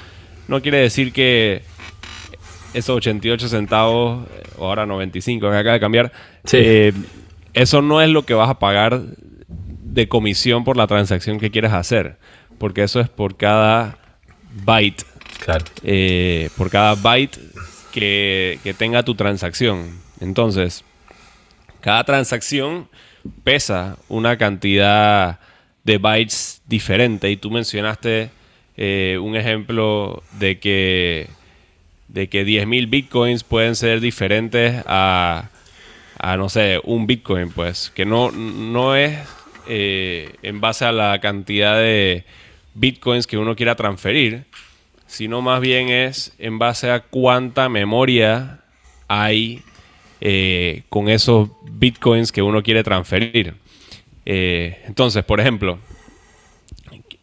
no 0.48 0.62
quiere 0.62 0.78
decir 0.78 1.14
que 1.14 1.64
esos 2.76 2.96
88 2.96 3.50
centavos, 3.50 4.28
o 4.60 4.68
ahora 4.68 4.86
95 4.86 5.50
que 5.50 5.58
acaba 5.58 5.74
de 5.74 5.80
cambiar, 5.80 6.12
eh, 6.54 6.94
eso 7.56 7.82
no 7.82 8.04
es 8.04 8.10
lo 8.10 8.24
que 8.24 8.36
vas 8.36 8.52
a 8.52 8.60
pagar 8.60 9.02
de 9.48 10.08
comisión 10.08 10.64
por 10.64 10.78
la 10.78 10.86
transacción 10.86 11.40
que 11.40 11.50
quieras 11.50 11.74
hacer, 11.74 12.20
porque 12.60 12.84
eso 12.84 13.00
es 13.00 13.10
por 13.10 13.36
cada 13.36 13.98
byte. 14.64 15.04
Claro. 15.44 15.66
por 16.56 16.70
cada 16.70 16.94
byte 16.96 17.40
que, 17.96 18.76
tenga 18.78 19.04
tu 19.04 19.16
transacción. 19.16 20.00
Entonces, 20.20 20.84
cada 21.80 22.04
transacción 22.04 22.90
pesa 23.44 23.98
una 24.10 24.38
cantidad 24.38 25.40
de 25.84 25.98
bytes 25.98 26.62
diferente 26.68 27.32
y 27.32 27.38
tú 27.38 27.52
mencionaste 27.52 28.30
eh, 28.76 29.18
un 29.22 29.36
ejemplo 29.36 30.24
de 30.40 30.60
que 30.60 31.28
de 32.08 32.28
que 32.30 32.46
10.000 32.46 32.90
bitcoins 32.90 33.44
pueden 33.44 33.76
ser 33.76 34.00
diferentes 34.00 34.84
a, 34.86 35.50
no 36.38 36.50
sé, 36.50 36.80
un 36.84 37.08
bitcoin, 37.08 37.50
pues, 37.50 37.92
que 37.96 38.06
no, 38.06 38.32
no 38.32 38.96
es 38.96 39.18
eh, 39.68 40.36
en 40.44 40.62
base 40.62 40.86
a 40.86 40.92
la 40.92 41.20
cantidad 41.20 41.76
de 41.78 42.24
bitcoins 42.76 43.26
que 43.26 43.38
uno 43.38 43.56
quiera 43.56 43.76
transferir, 43.76 44.46
sino 45.16 45.42
más 45.42 45.62
bien 45.62 45.88
es 45.88 46.34
en 46.40 46.60
base 46.60 46.92
a 46.92 47.00
cuánta 47.00 47.70
memoria 47.70 48.60
hay 49.08 49.62
eh, 50.20 50.84
con 50.90 51.08
esos 51.08 51.52
bitcoins 51.64 52.34
que 52.34 52.42
uno 52.42 52.62
quiere 52.62 52.84
transferir. 52.84 53.56
Eh, 54.26 54.82
entonces, 54.86 55.24
por 55.24 55.40
ejemplo, 55.40 55.80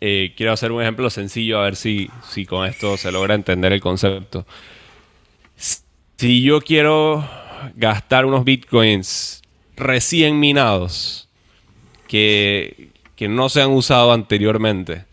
eh, 0.00 0.32
quiero 0.38 0.52
hacer 0.52 0.72
un 0.72 0.80
ejemplo 0.80 1.10
sencillo 1.10 1.58
a 1.58 1.64
ver 1.64 1.76
si, 1.76 2.08
si 2.30 2.46
con 2.46 2.66
esto 2.66 2.96
se 2.96 3.12
logra 3.12 3.34
entender 3.34 3.74
el 3.74 3.82
concepto. 3.82 4.46
Si 5.54 6.40
yo 6.40 6.62
quiero 6.62 7.28
gastar 7.74 8.24
unos 8.24 8.44
bitcoins 8.44 9.42
recién 9.76 10.40
minados 10.40 11.28
que, 12.08 12.88
que 13.16 13.28
no 13.28 13.50
se 13.50 13.60
han 13.60 13.70
usado 13.70 14.14
anteriormente, 14.14 15.04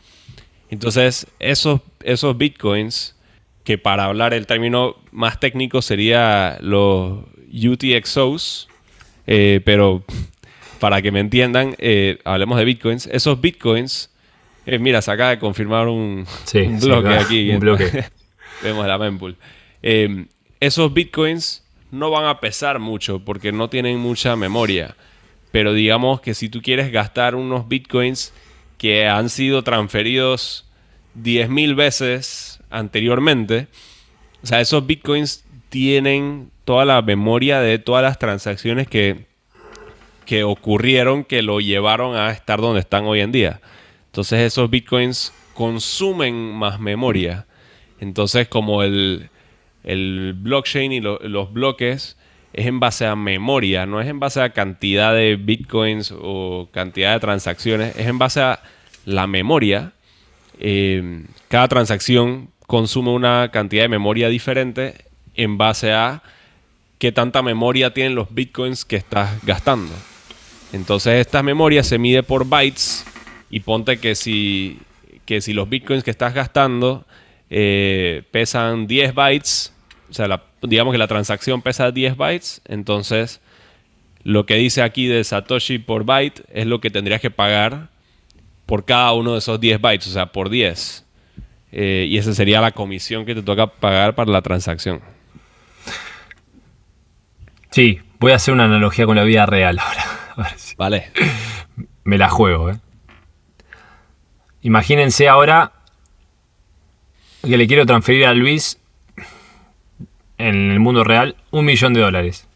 entonces, 0.70 1.28
esos, 1.40 1.82
esos 2.04 2.38
bitcoins, 2.38 3.16
que 3.64 3.78
para 3.78 4.06
hablar 4.06 4.34
el 4.34 4.48
término 4.48 4.96
más 5.12 5.40
técnico 5.40 5.82
sería 5.82 6.58
los 6.62 7.20
UTXOs, 7.52 8.68
eh, 9.28 9.62
pero 9.64 10.04
para 10.80 11.02
que 11.02 11.12
me 11.12 11.20
entiendan, 11.20 11.76
eh, 11.78 12.20
hablemos 12.24 12.58
de 12.58 12.66
bitcoins. 12.66 13.08
Esos 13.08 13.42
bitcoins, 13.42 14.12
eh, 14.66 14.80
mira, 14.80 15.02
se 15.02 15.12
acaba 15.12 15.32
de 15.32 15.40
confirmar 15.40 15.88
un, 15.88 16.26
bloque 16.82 17.16
aquí. 17.16 17.52
Un 17.52 17.60
bloque. 17.60 18.06
Vemos 18.64 18.88
la 18.88 18.98
mempool. 18.98 19.38
esos 20.60 20.94
bitcoins 20.94 21.64
no 21.92 22.12
van 22.12 22.26
a 22.26 22.40
pesar 22.40 22.80
mucho 22.80 23.20
porque 23.20 23.52
no 23.52 23.70
tienen 23.70 24.00
mucha 24.00 24.36
memoria. 24.36 24.96
Pero 25.52 25.74
digamos 25.74 26.22
que 26.22 26.34
si 26.34 26.50
tú 26.50 26.62
quieres 26.62 26.92
gastar 26.92 27.36
unos 27.36 27.68
bitcoins 27.68 28.34
que 28.80 29.08
han 29.08 29.30
sido 29.30 29.64
transferidos 29.64 30.66
10.000 31.22 31.76
veces 31.76 32.60
anteriormente, 32.72 33.68
o 34.42 34.48
sea, 34.48 34.62
esos 34.62 34.88
bitcoins 34.88 35.46
tienen 35.68 36.50
toda 36.64 36.86
la 36.86 37.02
memoria 37.02 37.60
de 37.60 37.78
todas 37.78 38.02
las 38.02 38.18
transacciones 38.18 38.88
que, 38.88 39.26
que 40.26 40.44
ocurrieron 40.44 41.24
que 41.24 41.42
lo 41.42 41.60
llevaron 41.60 42.16
a 42.16 42.32
estar 42.32 42.62
donde 42.62 42.80
están 42.80 43.06
hoy 43.06 43.20
en 43.20 43.32
día. 43.32 43.62
Entonces 44.08 44.40
esos 44.40 44.70
bitcoins 44.70 45.34
consumen 45.54 46.54
más 46.54 46.80
memoria. 46.80 47.46
Entonces 48.00 48.48
como 48.48 48.82
el, 48.82 49.30
el 49.84 50.34
blockchain 50.38 50.92
y 50.94 51.02
los 51.02 51.52
bloques 51.52 52.18
es 52.54 52.66
en 52.66 52.80
base 52.80 53.06
a 53.06 53.16
memoria, 53.16 53.86
no 53.86 54.02
es 54.02 54.08
en 54.08 54.20
base 54.20 54.42
a 54.42 54.52
cantidad 54.52 55.14
de 55.14 55.36
bitcoins 55.36 56.14
o 56.18 56.70
cantidad 56.72 57.14
de 57.14 57.20
transacciones, 57.20 57.96
es 57.96 58.08
en 58.08 58.18
base 58.18 58.42
a 58.42 58.60
la 59.06 59.28
memoria. 59.28 59.94
Eh, 60.60 61.24
cada 61.48 61.68
transacción 61.68 62.50
consume 62.68 63.12
una 63.12 63.50
cantidad 63.52 63.84
de 63.84 63.90
memoria 63.90 64.30
diferente 64.30 65.06
en 65.36 65.58
base 65.58 65.94
a 65.94 66.22
qué 66.98 67.12
tanta 67.12 67.42
memoria 67.42 67.94
tienen 67.94 68.16
los 68.16 68.34
bitcoins 68.34 68.86
que 68.86 68.98
estás 68.98 69.44
gastando. 69.44 69.94
Entonces 70.74 71.26
esta 71.26 71.42
memoria 71.42 71.84
se 71.84 71.98
mide 71.98 72.24
por 72.24 72.46
bytes 72.46 73.06
y 73.50 73.62
ponte 73.62 74.00
que 74.00 74.16
si, 74.16 74.80
que 75.26 75.42
si 75.42 75.54
los 75.54 75.70
bitcoins 75.70 76.04
que 76.04 76.12
estás 76.12 76.34
gastando 76.34 77.06
eh, 77.50 78.24
pesan 78.32 78.86
10 78.86 79.16
bytes, 79.16 79.74
o 80.10 80.14
sea, 80.14 80.28
digamos 80.62 80.92
que 80.94 80.98
la 80.98 81.08
transacción 81.08 81.62
pesa 81.62 81.92
10 81.92 82.18
bytes, 82.18 82.62
entonces 82.68 83.42
lo 84.24 84.46
que 84.46 84.56
dice 84.56 84.82
aquí 84.82 85.08
de 85.08 85.24
Satoshi 85.24 85.80
por 85.80 86.04
byte 86.04 86.44
es 86.52 86.66
lo 86.66 86.82
que 86.82 86.90
tendrías 86.90 87.22
que 87.22 87.32
pagar 87.32 87.90
por 88.66 88.86
cada 88.86 89.14
uno 89.14 89.34
de 89.34 89.40
esos 89.40 89.60
10 89.60 89.82
bytes, 89.82 90.08
o 90.08 90.12
sea, 90.12 90.28
por 90.28 90.50
10. 90.50 91.06
Eh, 91.72 92.08
y 92.10 92.18
esa 92.18 92.34
sería 92.34 92.62
la 92.62 92.72
comisión 92.72 93.26
que 93.26 93.36
te 93.36 93.42
toca 93.42 93.68
pagar 93.68 94.16
para 94.16 94.32
la 94.32 94.42
transacción. 94.42 95.02
Sí, 97.72 98.00
voy 98.20 98.32
a 98.32 98.36
hacer 98.36 98.54
una 98.54 98.66
analogía 98.66 99.06
con 99.06 99.16
la 99.16 99.24
vida 99.24 99.46
real 99.46 99.80
ahora. 99.80 100.04
Vale. 100.78 101.12
Me 102.04 102.18
la 102.18 102.30
juego, 102.30 102.72
¿eh? 102.72 102.80
Imagínense 104.62 105.28
ahora 105.28 105.72
que 107.42 107.58
le 107.58 107.68
quiero 107.68 107.86
transferir 107.86 108.26
a 108.26 108.34
Luis 108.34 108.79
en 110.40 110.72
el 110.72 110.80
mundo 110.80 111.04
real 111.04 111.36
un 111.52 111.66
millón 111.66 111.94
de 111.94 112.02
dólares. 112.02 112.48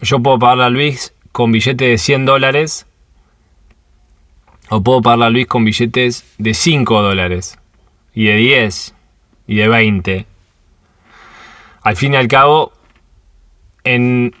Yo 0.00 0.20
puedo 0.20 0.38
pagarle 0.38 0.64
a 0.64 0.70
Luis 0.70 1.12
con 1.32 1.52
billete 1.52 1.84
de 1.84 1.98
100 1.98 2.24
dólares 2.24 2.86
o 4.70 4.82
puedo 4.82 5.02
pagarle 5.02 5.24
a 5.26 5.30
Luis 5.30 5.46
con 5.46 5.64
billetes 5.64 6.24
de 6.38 6.54
5 6.54 7.02
dólares 7.02 7.58
y 8.14 8.24
de 8.24 8.36
10 8.36 8.94
y 9.48 9.56
de 9.56 9.68
20. 9.68 10.26
Al 11.82 11.96
fin 11.96 12.14
y 12.14 12.16
al 12.16 12.28
cabo, 12.28 12.72
en 13.84 14.34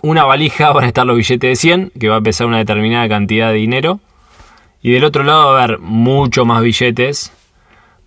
una 0.00 0.24
valija 0.24 0.72
van 0.72 0.84
a 0.84 0.88
estar 0.88 1.06
los 1.06 1.16
billetes 1.16 1.50
de 1.50 1.56
100, 1.56 1.92
que 2.00 2.08
va 2.08 2.16
a 2.16 2.20
pesar 2.22 2.46
una 2.46 2.58
determinada 2.58 3.08
cantidad 3.08 3.50
de 3.50 3.56
dinero. 3.56 4.00
Y 4.82 4.92
del 4.92 5.04
otro 5.04 5.24
lado 5.24 5.52
va 5.52 5.60
a 5.60 5.64
haber 5.64 5.78
mucho 5.78 6.46
más 6.46 6.62
billetes, 6.62 7.32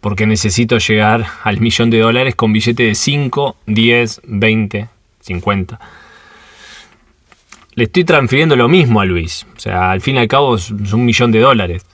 porque 0.03 0.27
necesito 0.27 0.77
llegar 0.77 1.25
al 1.43 1.59
millón 1.59 1.89
de 1.89 1.97
dólares 1.97 2.35
con 2.35 2.53
billetes 2.53 2.87
de 2.87 2.93
5, 2.93 3.55
10, 3.65 4.21
20, 4.25 4.87
50 5.21 5.79
le 7.75 7.85
estoy 7.85 8.03
transfiriendo 8.03 8.55
lo 8.55 8.67
mismo 8.67 9.01
a 9.01 9.05
Luis. 9.05 9.45
O 9.55 9.59
sea, 9.59 9.91
al 9.91 10.01
fin 10.01 10.15
y 10.15 10.19
al 10.19 10.27
cabo 10.27 10.55
es 10.55 10.69
un 10.69 11.05
millón 11.05 11.31
de 11.31 11.39
dólares. 11.39 11.85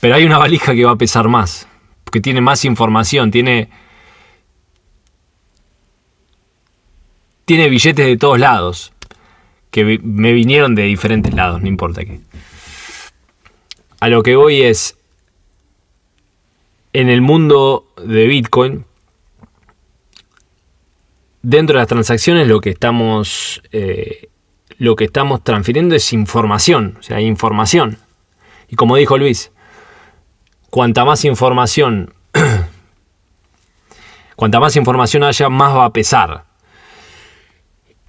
Pero 0.00 0.14
hay 0.14 0.24
una 0.24 0.38
valija 0.38 0.74
que 0.74 0.84
va 0.84 0.92
a 0.92 0.96
pesar 0.96 1.28
más, 1.28 1.68
porque 2.04 2.20
tiene 2.20 2.40
más 2.40 2.64
información, 2.64 3.30
tiene... 3.30 3.68
Tiene 7.44 7.68
billetes 7.68 8.06
de 8.06 8.16
todos 8.16 8.38
lados, 8.38 8.92
que 9.72 9.98
me 10.02 10.32
vinieron 10.32 10.76
de 10.76 10.84
diferentes 10.84 11.34
lados, 11.34 11.60
no 11.60 11.66
importa 11.66 12.04
qué. 12.04 12.20
A 13.98 14.08
lo 14.08 14.22
que 14.22 14.36
voy 14.36 14.62
es, 14.62 14.96
en 16.92 17.08
el 17.08 17.20
mundo 17.20 17.86
de 18.04 18.26
Bitcoin, 18.26 18.84
dentro 21.42 21.74
de 21.74 21.80
las 21.80 21.88
transacciones 21.88 22.46
lo 22.46 22.60
que 22.60 22.70
estamos 22.70 23.62
eh, 23.72 24.28
lo 24.78 24.96
que 24.96 25.04
estamos 25.04 25.44
transfiriendo 25.44 25.94
es 25.94 26.12
información, 26.12 26.96
o 26.98 27.02
sea, 27.02 27.20
información. 27.20 27.98
Y 28.68 28.76
como 28.76 28.96
dijo 28.96 29.18
Luis, 29.18 29.52
cuanta 30.70 31.04
más 31.04 31.24
información, 31.24 32.14
Cuanta 34.36 34.58
más 34.58 34.74
información 34.74 35.22
haya, 35.22 35.48
más 35.48 35.76
va 35.76 35.84
a 35.84 35.92
pesar. 35.92 36.44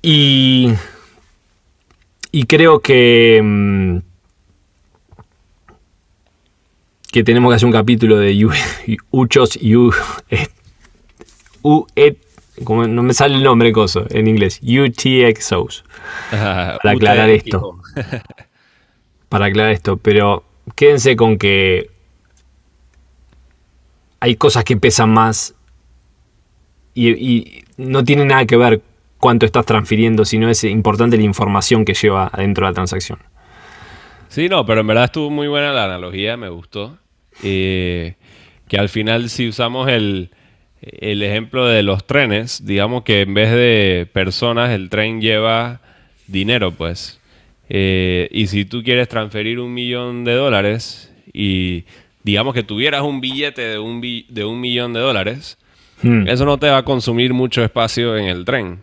Y, 0.01 0.73
y 2.31 2.43
creo 2.45 2.79
que, 2.79 3.39
mm, 3.43 3.97
que 7.13 7.23
tenemos 7.23 7.51
que 7.51 7.57
hacer 7.57 7.67
un 7.67 7.71
capítulo 7.71 8.17
de 8.17 8.49
Uchos 9.11 9.55
y 9.61 9.75
U, 9.75 9.93
U, 11.61 11.85
como 12.63 12.87
no 12.87 13.03
me 13.03 13.13
sale 13.13 13.35
el 13.35 13.43
nombre 13.43 13.71
coso 13.71 14.07
en 14.09 14.27
inglés, 14.27 14.59
UTXOs. 14.63 15.85
para 16.31 16.79
aclarar 16.83 17.29
esto. 17.29 17.79
para 19.29 19.45
aclarar 19.45 19.73
esto, 19.73 19.97
pero 19.97 20.43
quédense 20.75 21.15
con 21.15 21.37
que 21.37 21.91
hay 24.19 24.35
cosas 24.35 24.63
que 24.63 24.75
pesan 24.75 25.13
más 25.13 25.53
y, 26.95 27.63
no 27.77 28.03
tiene 28.03 28.25
nada 28.25 28.45
que 28.45 28.57
ver 28.57 28.81
cuánto 29.19 29.45
estás 29.45 29.65
transfiriendo, 29.67 30.25
sino 30.25 30.49
es 30.49 30.63
importante 30.63 31.17
la 31.17 31.23
información 31.23 31.85
que 31.85 31.93
lleva 31.93 32.29
adentro 32.33 32.65
de 32.65 32.71
la 32.71 32.75
transacción. 32.75 33.19
Sí, 34.29 34.49
no, 34.49 34.65
pero 34.65 34.81
en 34.81 34.87
verdad 34.87 35.05
estuvo 35.05 35.29
muy 35.29 35.47
buena 35.47 35.73
la 35.73 35.85
analogía, 35.85 36.37
me 36.37 36.49
gustó. 36.49 36.97
Eh, 37.41 38.15
que 38.67 38.77
al 38.77 38.89
final 38.89 39.29
si 39.29 39.47
usamos 39.47 39.89
el, 39.89 40.29
el 40.81 41.23
ejemplo 41.23 41.67
de 41.67 41.83
los 41.83 42.05
trenes, 42.05 42.65
digamos 42.65 43.03
que 43.03 43.21
en 43.21 43.33
vez 43.33 43.51
de 43.51 44.07
personas, 44.11 44.71
el 44.71 44.89
tren 44.89 45.21
lleva 45.21 45.81
dinero, 46.27 46.71
pues. 46.71 47.19
Eh, 47.69 48.27
y 48.31 48.47
si 48.47 48.65
tú 48.65 48.83
quieres 48.83 49.07
transferir 49.07 49.59
un 49.59 49.73
millón 49.73 50.25
de 50.25 50.33
dólares 50.33 51.11
y 51.31 51.85
digamos 52.23 52.53
que 52.53 52.63
tuvieras 52.63 53.01
un 53.01 53.21
billete 53.21 53.61
de 53.61 53.79
un, 53.79 54.01
de 54.01 54.45
un 54.45 54.59
millón 54.59 54.93
de 54.93 54.99
dólares, 54.99 55.57
hmm. 56.01 56.27
eso 56.27 56.45
no 56.45 56.57
te 56.57 56.69
va 56.69 56.77
a 56.77 56.85
consumir 56.85 57.33
mucho 57.33 57.63
espacio 57.63 58.17
en 58.17 58.25
el 58.25 58.45
tren. 58.45 58.79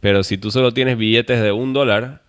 Pero 0.00 0.22
si 0.22 0.38
tú 0.38 0.50
solo 0.50 0.72
tienes 0.72 0.96
billetes 0.96 1.40
de 1.40 1.52
un 1.52 1.72
dólar, 1.72 2.21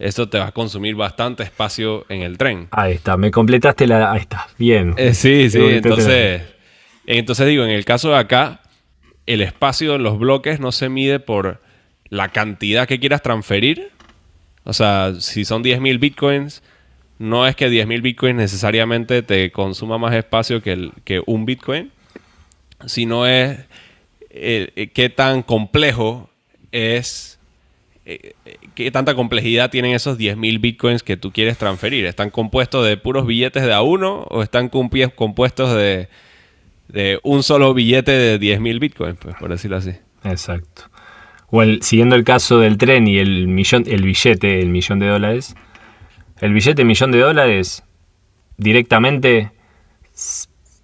eso 0.00 0.28
te 0.28 0.38
va 0.38 0.48
a 0.48 0.52
consumir 0.52 0.96
bastante 0.96 1.44
espacio 1.44 2.04
en 2.08 2.22
el 2.22 2.38
tren. 2.38 2.68
Ahí 2.72 2.94
está, 2.94 3.16
me 3.16 3.30
completaste 3.30 3.86
la... 3.86 4.10
Ahí 4.10 4.20
está, 4.20 4.48
bien. 4.58 4.94
Eh, 4.96 5.14
sí, 5.14 5.48
sí, 5.50 5.60
entonces... 5.60 6.42
Entonces 7.06 7.46
digo, 7.48 7.64
en 7.64 7.70
el 7.70 7.84
caso 7.84 8.10
de 8.10 8.18
acá, 8.18 8.60
el 9.26 9.40
espacio 9.40 9.96
en 9.96 10.04
los 10.04 10.18
bloques 10.18 10.60
no 10.60 10.70
se 10.70 10.88
mide 10.88 11.18
por 11.18 11.60
la 12.08 12.28
cantidad 12.28 12.86
que 12.86 13.00
quieras 13.00 13.22
transferir. 13.22 13.90
O 14.64 14.72
sea, 14.72 15.14
si 15.18 15.44
son 15.44 15.64
10.000 15.64 15.98
bitcoins, 15.98 16.62
no 17.18 17.48
es 17.48 17.56
que 17.56 17.68
10.000 17.68 18.00
bitcoins 18.00 18.36
necesariamente 18.36 19.22
te 19.22 19.50
consuma 19.50 19.98
más 19.98 20.14
espacio 20.14 20.62
que, 20.62 20.72
el, 20.72 20.92
que 21.04 21.20
un 21.26 21.46
bitcoin, 21.46 21.90
sino 22.86 23.26
es 23.26 23.58
eh, 24.30 24.90
qué 24.94 25.08
tan 25.08 25.42
complejo 25.42 26.30
es, 26.70 27.39
eh, 28.10 28.56
qué 28.74 28.90
tanta 28.90 29.14
complejidad 29.14 29.70
tienen 29.70 29.92
esos 29.94 30.18
10.000 30.18 30.60
bitcoins 30.60 31.02
que 31.02 31.16
tú 31.16 31.32
quieres 31.32 31.58
transferir. 31.58 32.06
¿Están 32.06 32.30
compuestos 32.30 32.86
de 32.86 32.96
puros 32.96 33.26
billetes 33.26 33.62
de 33.62 33.72
a 33.72 33.82
uno 33.82 34.26
o 34.30 34.42
están 34.42 34.68
compuestos 34.68 35.74
de 35.74 36.08
un 37.22 37.42
solo 37.42 37.72
billete 37.74 38.12
de 38.12 38.40
10.000 38.40 38.80
bitcoins, 38.80 39.18
pues, 39.20 39.36
por 39.36 39.50
decirlo 39.50 39.76
así. 39.76 39.92
Exacto. 40.24 40.82
Siguiendo 41.80 42.14
el 42.14 42.24
caso 42.24 42.60
del 42.60 42.78
tren 42.78 43.08
y 43.08 43.18
el, 43.18 43.48
millón, 43.48 43.84
el 43.86 44.02
billete, 44.02 44.60
el 44.60 44.68
millón 44.68 45.00
de 45.00 45.06
dólares, 45.06 45.56
el 46.40 46.52
billete 46.52 46.84
millón 46.84 47.10
de 47.10 47.18
dólares 47.18 47.82
directamente, 48.56 49.50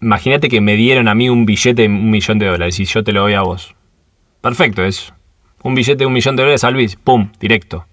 imagínate 0.01 0.49
que 0.49 0.61
me 0.61 0.75
dieron 0.75 1.07
a 1.09 1.15
mí 1.15 1.29
un 1.29 1.47
billete 1.47 1.87
un 1.87 2.11
millón 2.11 2.39
de 2.39 2.47
dólares 2.47 2.81
y 2.81 2.85
yo 2.85 3.05
te 3.05 3.13
lo 3.13 3.23
doy 3.23 3.35
a 3.35 3.43
vos. 3.43 3.77
Perfecto, 4.41 4.85
es 4.85 5.13
un 5.67 5.75
billete 5.75 5.99
de 5.99 6.07
un 6.07 6.13
millón 6.13 6.37
de 6.37 6.43
dólares 6.43 6.63
a 6.63 6.71
Luis, 6.71 6.95
¡pum! 6.95 7.31
Directo. 7.41 7.87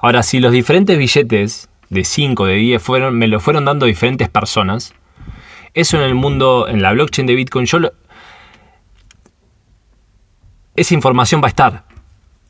Ahora, 0.00 0.24
si 0.24 0.40
los 0.40 0.50
diferentes 0.50 0.98
billetes 0.98 1.68
de 1.88 2.04
5, 2.04 2.46
de 2.46 2.54
10 2.54 2.82
fueron, 2.82 3.16
me 3.16 3.28
lo 3.28 3.38
fueron 3.38 3.64
dando 3.64 3.86
diferentes 3.86 4.28
personas, 4.28 4.92
eso 5.72 5.98
en 5.98 6.02
el 6.02 6.16
mundo, 6.16 6.66
en 6.68 6.82
la 6.82 6.92
blockchain 6.92 7.28
de 7.28 7.36
Bitcoin, 7.36 7.66
yo 7.66 7.78
esa 10.74 10.94
información 10.94 11.40
va 11.40 11.46
a 11.46 11.50
estar. 11.50 11.84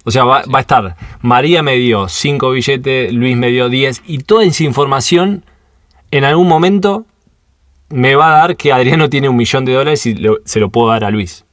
O 0.04 0.10
sea, 0.10 0.24
va, 0.24 0.42
a 0.50 0.60
estar. 0.60 0.96
María 1.20 1.62
me 1.62 1.74
dio 1.76 2.08
5 2.08 2.50
billetes, 2.50 3.12
Luis 3.12 3.36
me 3.36 3.48
dio 3.48 3.68
10 3.68 4.04
y 4.06 4.18
toda 4.18 4.44
esa 4.44 4.64
información 4.64 5.44
en 6.10 6.24
algún 6.24 6.48
momento 6.48 7.04
me 7.90 8.14
va 8.14 8.28
a 8.28 8.38
dar 8.38 8.56
que 8.56 8.72
Adriano 8.72 9.10
tiene 9.10 9.28
un 9.28 9.36
millón 9.36 9.66
de 9.66 9.74
dólares 9.74 10.06
y 10.06 10.16
se 10.46 10.60
lo 10.60 10.70
puedo 10.70 10.88
dar 10.88 11.04
a 11.04 11.10
Luis. 11.10 11.44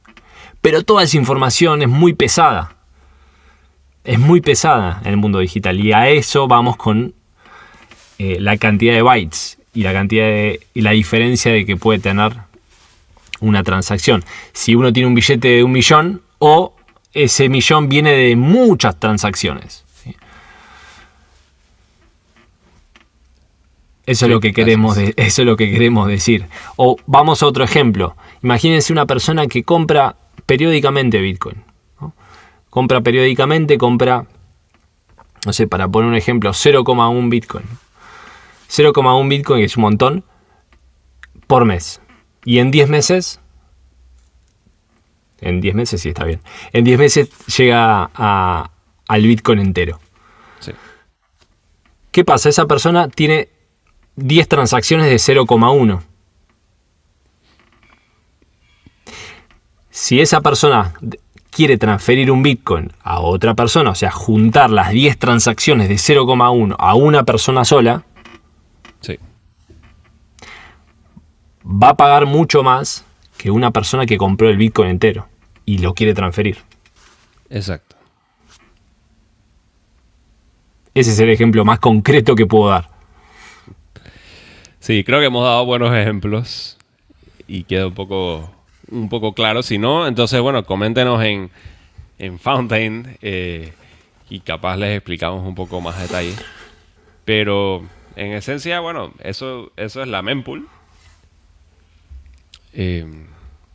Pero 0.62 0.84
toda 0.84 1.02
esa 1.02 1.18
información 1.18 1.82
es 1.82 1.88
muy 1.88 2.14
pesada. 2.14 2.77
Es 4.08 4.18
muy 4.18 4.40
pesada 4.40 5.02
en 5.04 5.10
el 5.10 5.16
mundo 5.18 5.38
digital 5.38 5.78
y 5.78 5.92
a 5.92 6.08
eso 6.08 6.48
vamos 6.48 6.78
con 6.78 7.12
eh, 8.18 8.38
la 8.40 8.56
cantidad 8.56 8.94
de 8.94 9.02
bytes 9.02 9.58
y 9.74 9.82
la 9.82 9.92
cantidad 9.92 10.24
de, 10.24 10.60
y 10.72 10.80
la 10.80 10.92
diferencia 10.92 11.52
de 11.52 11.66
que 11.66 11.76
puede 11.76 11.98
tener 11.98 12.32
una 13.40 13.62
transacción. 13.62 14.24
Si 14.54 14.74
uno 14.74 14.94
tiene 14.94 15.08
un 15.08 15.14
billete 15.14 15.48
de 15.48 15.62
un 15.62 15.72
millón 15.72 16.22
o 16.38 16.74
ese 17.12 17.50
millón 17.50 17.90
viene 17.90 18.12
de 18.12 18.34
muchas 18.34 18.98
transacciones. 18.98 19.84
Eso 24.06 24.24
es, 24.24 24.30
lo 24.30 24.40
que 24.40 24.54
queremos 24.54 24.96
eso 25.16 25.42
es 25.42 25.46
lo 25.46 25.54
que 25.58 25.70
queremos 25.70 26.08
decir. 26.08 26.46
O 26.76 26.96
vamos 27.04 27.42
a 27.42 27.46
otro 27.46 27.62
ejemplo. 27.62 28.16
Imagínense 28.42 28.90
una 28.90 29.04
persona 29.04 29.48
que 29.48 29.64
compra 29.64 30.16
periódicamente 30.46 31.20
Bitcoin. 31.20 31.67
Compra 32.70 33.00
periódicamente, 33.00 33.78
compra, 33.78 34.26
no 35.46 35.52
sé, 35.52 35.66
para 35.66 35.88
poner 35.88 36.08
un 36.08 36.16
ejemplo, 36.16 36.50
0,1 36.50 37.30
Bitcoin. 37.30 37.64
0,1 38.68 39.28
Bitcoin, 39.28 39.60
que 39.60 39.64
es 39.64 39.76
un 39.76 39.82
montón, 39.82 40.24
por 41.46 41.64
mes. 41.64 42.00
Y 42.44 42.58
en 42.58 42.70
10 42.70 42.88
meses, 42.88 43.40
en 45.40 45.60
10 45.60 45.74
meses 45.74 46.00
sí 46.02 46.10
está 46.10 46.24
bien, 46.24 46.40
en 46.72 46.84
10 46.84 46.98
meses 46.98 47.30
llega 47.56 48.04
al 48.04 49.22
Bitcoin 49.22 49.58
entero. 49.60 50.00
¿Qué 52.10 52.24
pasa? 52.24 52.48
Esa 52.48 52.66
persona 52.66 53.08
tiene 53.08 53.48
10 54.16 54.48
transacciones 54.48 55.06
de 55.06 55.16
0,1. 55.16 56.02
Si 59.90 60.20
esa 60.20 60.40
persona 60.40 60.94
quiere 61.50 61.78
transferir 61.78 62.30
un 62.30 62.42
Bitcoin 62.42 62.92
a 63.02 63.20
otra 63.20 63.54
persona, 63.54 63.90
o 63.90 63.94
sea, 63.94 64.10
juntar 64.10 64.70
las 64.70 64.90
10 64.90 65.18
transacciones 65.18 65.88
de 65.88 65.96
0,1 65.96 66.76
a 66.78 66.94
una 66.94 67.24
persona 67.24 67.64
sola, 67.64 68.04
Sí. 69.00 69.18
Va 71.64 71.90
a 71.90 71.96
pagar 71.96 72.26
mucho 72.26 72.62
más 72.62 73.04
que 73.36 73.50
una 73.50 73.70
persona 73.70 74.06
que 74.06 74.18
compró 74.18 74.48
el 74.48 74.56
Bitcoin 74.56 74.90
entero 74.90 75.28
y 75.64 75.78
lo 75.78 75.94
quiere 75.94 76.14
transferir. 76.14 76.58
Exacto. 77.50 77.96
Ese 80.94 81.12
es 81.12 81.20
el 81.20 81.30
ejemplo 81.30 81.64
más 81.64 81.78
concreto 81.78 82.34
que 82.34 82.46
puedo 82.46 82.70
dar. 82.70 82.90
Sí, 84.80 85.04
creo 85.04 85.20
que 85.20 85.26
hemos 85.26 85.44
dado 85.44 85.64
buenos 85.64 85.94
ejemplos 85.94 86.76
y 87.46 87.64
queda 87.64 87.86
un 87.86 87.94
poco, 87.94 88.50
un 88.90 89.08
poco 89.08 89.34
claro. 89.34 89.62
Si 89.62 89.78
no, 89.78 90.06
entonces, 90.06 90.40
bueno, 90.40 90.64
coméntenos 90.64 91.22
en, 91.22 91.50
en 92.18 92.38
Fountain 92.38 93.16
eh, 93.22 93.72
y 94.30 94.40
capaz 94.40 94.76
les 94.76 94.96
explicamos 94.96 95.46
un 95.46 95.54
poco 95.54 95.80
más 95.80 96.00
detalle. 96.00 96.34
Pero 97.24 97.84
en 98.16 98.32
esencia, 98.32 98.80
bueno, 98.80 99.12
eso, 99.20 99.72
eso 99.76 100.02
es 100.02 100.08
la 100.08 100.22
mempool. 100.22 100.68
Eh, 102.74 103.06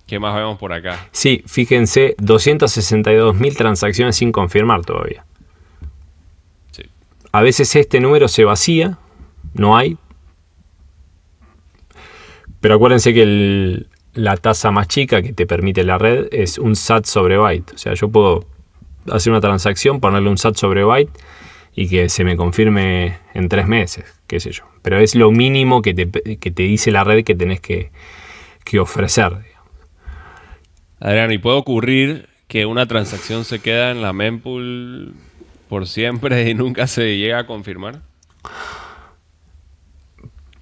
¿Qué 0.08 0.20
más 0.20 0.36
vemos 0.36 0.58
por 0.60 0.74
acá? 0.74 1.08
Sí, 1.12 1.44
fíjense, 1.48 2.16
262.000 2.18 3.56
transacciones 3.56 4.16
sin 4.16 4.32
confirmar 4.32 4.84
todavía. 4.86 5.26
Sí. 6.72 6.84
A 7.32 7.42
veces 7.42 7.76
este 7.76 8.00
número 8.00 8.28
se 8.28 8.44
vacía, 8.44 8.98
no 9.54 9.78
hay. 9.78 9.98
Pero 12.60 12.76
acuérdense 12.76 13.14
que 13.14 13.86
la 14.14 14.38
tasa 14.38 14.72
más 14.72 14.88
chica 14.88 15.22
que 15.22 15.34
te 15.34 15.46
permite 15.46 15.84
la 15.84 15.98
red 15.98 16.28
es 16.32 16.58
un 16.58 16.76
SAT 16.76 17.06
sobre 17.06 17.38
byte. 17.38 17.74
O 17.74 17.78
sea, 17.78 17.94
yo 17.94 18.10
puedo 18.10 18.46
hacer 19.12 19.32
una 19.32 19.42
transacción, 19.42 20.00
ponerle 20.00 20.30
un 20.30 20.38
SAT 20.38 20.56
sobre 20.56 20.84
byte 20.84 21.12
y 21.76 21.88
que 21.88 22.10
se 22.10 22.24
me 22.24 22.38
confirme 22.38 23.18
en 23.34 23.50
tres 23.50 23.68
meses, 23.68 24.06
qué 24.28 24.40
sé 24.40 24.52
yo. 24.52 24.64
Pero 24.82 25.00
es 25.00 25.16
lo 25.16 25.32
mínimo 25.32 25.82
que 25.82 25.94
te, 25.94 26.64
dice 26.64 26.92
la 26.92 27.04
red 27.04 27.24
que 27.24 27.36
tenés 27.36 27.60
que, 27.60 27.92
ofrecer. 28.80 29.32
Adrián, 31.00 31.32
¿y 31.32 31.38
puede 31.38 31.58
ocurrir 31.58 32.30
que 32.48 32.66
una 32.66 32.86
transacción 32.88 33.46
se 33.46 33.60
queda 33.60 33.92
en 33.92 34.02
la 34.02 34.14
mempool 34.14 35.14
por 35.70 35.88
siempre 35.88 36.50
y 36.50 36.54
nunca 36.54 36.88
se 36.88 37.18
llega 37.18 37.40
a 37.40 37.46
confirmar? 37.46 38.02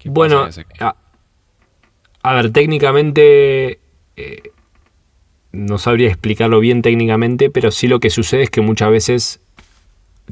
Bueno, 0.04 0.48
a, 2.22 2.34
ver, 2.34 2.52
técnicamente 2.52 3.78
eh, 4.16 4.42
no 5.52 5.78
sabría 5.78 6.08
explicarlo 6.08 6.60
bien 6.60 6.82
técnicamente, 6.82 7.50
pero 7.50 7.70
sí 7.70 7.88
lo 7.88 8.00
que 8.00 8.10
sucede 8.10 8.42
es 8.42 8.50
que 8.50 8.60
muchas 8.60 8.90
veces 8.90 9.40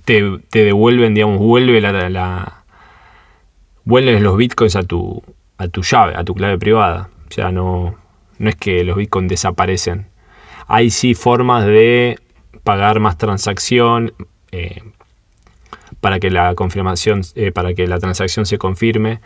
te, 0.05 0.41
devuelven, 0.53 1.15
digamos, 1.15 1.39
vuelve 1.39 1.81
la, 1.81 2.65
vuelven 3.85 4.23
los 4.23 4.37
bitcoins 4.37 4.77
a 4.77 4.83
tu, 4.83 5.23
a 5.59 5.69
tu 5.69 5.83
llave, 5.83 6.15
a 6.17 6.25
tu 6.25 6.35
clave 6.35 6.59
privada. 6.59 7.11
O 7.29 7.33
sea, 7.33 7.53
no, 7.53 7.97
no 8.39 8.49
es 8.49 8.57
que 8.57 8.83
los 8.85 8.97
bitcoins 8.97 9.29
desaparecen. 9.29 10.07
Hay 10.67 10.91
sí 10.91 11.15
formas 11.15 11.67
de 11.67 12.19
pagar 12.65 13.01
más 13.01 13.19
transacción 13.19 14.15
eh, 14.53 14.83
para 16.01 16.19
que 16.21 16.31
la 16.31 16.55
confirmación, 16.55 17.23
eh, 17.35 17.53
para 17.53 17.75
que 17.75 17.87
la 17.87 17.99
transacción 17.99 18.47
se 18.47 18.59
confirme. 18.59 19.21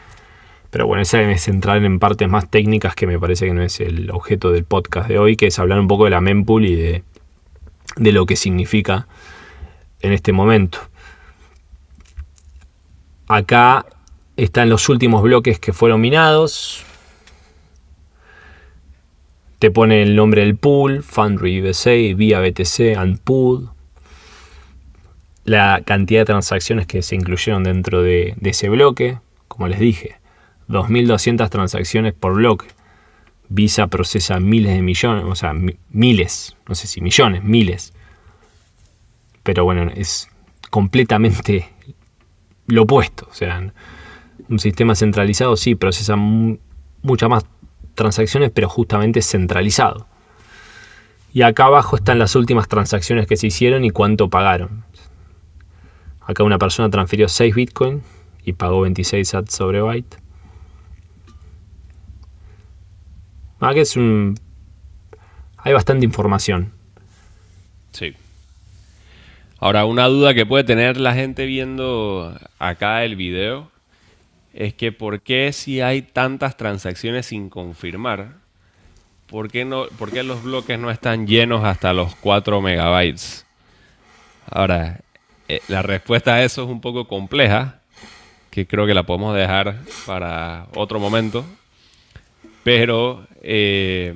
Pero 0.74 0.88
bueno, 0.88 1.02
esa 1.02 1.22
es 1.22 1.46
entrar 1.46 1.84
en 1.84 2.00
partes 2.00 2.28
más 2.28 2.50
técnicas 2.50 2.96
que 2.96 3.06
me 3.06 3.16
parece 3.16 3.46
que 3.46 3.54
no 3.54 3.62
es 3.62 3.78
el 3.78 4.10
objeto 4.10 4.50
del 4.50 4.64
podcast 4.64 5.08
de 5.08 5.20
hoy, 5.20 5.36
que 5.36 5.46
es 5.46 5.60
hablar 5.60 5.78
un 5.78 5.86
poco 5.86 6.02
de 6.02 6.10
la 6.10 6.20
mempool 6.20 6.66
y 6.66 6.74
de, 6.74 7.04
lo 8.12 8.26
que 8.26 8.34
significa 8.34 9.06
en 10.00 10.12
este 10.12 10.32
momento. 10.32 10.78
Acá 13.28 13.86
están 14.36 14.68
los 14.68 14.88
últimos 14.88 15.22
bloques 15.22 15.60
que 15.60 15.72
fueron 15.72 16.00
minados. 16.00 16.84
Te 19.60 19.70
pone 19.70 20.02
el 20.02 20.16
nombre 20.16 20.40
del 20.40 20.56
pool, 20.56 21.04
Foundry 21.04 21.62
USA, 21.62 21.94
vía 22.16 22.40
BTC, 22.40 22.98
Unpool. 23.00 23.70
La 25.44 25.82
cantidad 25.86 26.22
de 26.22 26.26
transacciones 26.26 26.88
que 26.88 27.02
se 27.02 27.14
incluyeron 27.14 27.62
dentro 27.62 28.02
de, 28.02 28.34
de 28.38 28.50
ese 28.50 28.68
bloque, 28.68 29.20
como 29.46 29.68
les 29.68 29.78
dije, 29.78 30.16
2.200 30.68 31.48
transacciones 31.50 32.14
por 32.14 32.34
bloque. 32.34 32.66
Visa 33.48 33.86
procesa 33.88 34.40
miles 34.40 34.74
de 34.74 34.82
millones, 34.82 35.24
o 35.26 35.34
sea, 35.34 35.54
miles, 35.90 36.56
no 36.66 36.74
sé 36.74 36.86
si 36.86 37.00
millones, 37.00 37.44
miles. 37.44 37.92
Pero 39.42 39.64
bueno, 39.64 39.90
es 39.94 40.28
completamente 40.70 41.68
lo 42.66 42.82
opuesto. 42.82 43.26
O 43.30 43.34
sea, 43.34 43.72
un 44.48 44.58
sistema 44.58 44.94
centralizado 44.94 45.56
sí 45.56 45.74
procesa 45.74 46.16
muchas 46.16 47.28
más 47.28 47.44
transacciones, 47.94 48.50
pero 48.50 48.68
justamente 48.68 49.22
centralizado. 49.22 50.06
Y 51.32 51.42
acá 51.42 51.66
abajo 51.66 51.96
están 51.96 52.18
las 52.18 52.36
últimas 52.36 52.68
transacciones 52.68 53.26
que 53.26 53.36
se 53.36 53.48
hicieron 53.48 53.84
y 53.84 53.90
cuánto 53.90 54.30
pagaron. 54.30 54.84
Acá 56.20 56.44
una 56.44 56.58
persona 56.58 56.88
transfirió 56.90 57.28
6 57.28 57.54
Bitcoin 57.54 58.02
y 58.44 58.54
pagó 58.54 58.82
26 58.82 59.28
sats 59.28 59.54
sobre 59.54 59.82
byte. 59.82 60.23
Ah, 63.60 63.72
es 63.74 63.96
un... 63.96 64.38
Hay 65.58 65.72
bastante 65.72 66.04
información. 66.04 66.72
Sí. 67.92 68.14
Ahora, 69.58 69.86
una 69.86 70.06
duda 70.06 70.34
que 70.34 70.44
puede 70.44 70.64
tener 70.64 70.98
la 70.98 71.14
gente 71.14 71.46
viendo 71.46 72.38
acá 72.58 73.04
el 73.04 73.16
video 73.16 73.70
es 74.52 74.74
que 74.74 74.92
por 74.92 75.22
qué 75.22 75.52
si 75.52 75.80
hay 75.80 76.02
tantas 76.02 76.56
transacciones 76.56 77.26
sin 77.26 77.48
confirmar, 77.48 78.34
¿por 79.26 79.50
qué, 79.50 79.64
no, 79.64 79.86
por 79.98 80.10
qué 80.12 80.22
los 80.22 80.42
bloques 80.42 80.78
no 80.78 80.90
están 80.90 81.26
llenos 81.26 81.64
hasta 81.64 81.92
los 81.92 82.14
4 82.16 82.60
megabytes? 82.60 83.46
Ahora, 84.50 85.00
eh, 85.48 85.60
la 85.68 85.82
respuesta 85.82 86.34
a 86.34 86.44
eso 86.44 86.64
es 86.64 86.68
un 86.68 86.80
poco 86.80 87.08
compleja, 87.08 87.80
que 88.50 88.66
creo 88.66 88.86
que 88.86 88.94
la 88.94 89.02
podemos 89.04 89.34
dejar 89.34 89.80
para 90.06 90.66
otro 90.74 91.00
momento. 91.00 91.44
Pero 92.64 93.26
eh, 93.42 94.14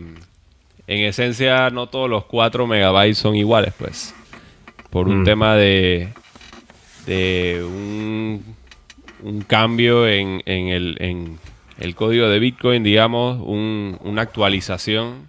en 0.87 1.05
esencia 1.05 1.71
no 1.71 1.87
todos 1.87 2.09
los 2.09 2.25
4 2.25 2.67
megabytes 2.67 3.19
son 3.19 3.37
iguales, 3.37 3.75
pues. 3.79 4.15
Por 4.91 5.07
un 5.07 5.21
mm. 5.21 5.25
tema 5.25 5.55
de, 5.55 6.09
de 7.07 7.63
un, 7.63 8.57
cambio 9.47 10.09
en, 10.09 10.43
el, 10.47 11.95
código 11.95 12.29
de 12.29 12.39
Bitcoin, 12.39 12.83
digamos, 12.83 13.39
una 13.45 14.23
actualización. 14.23 15.29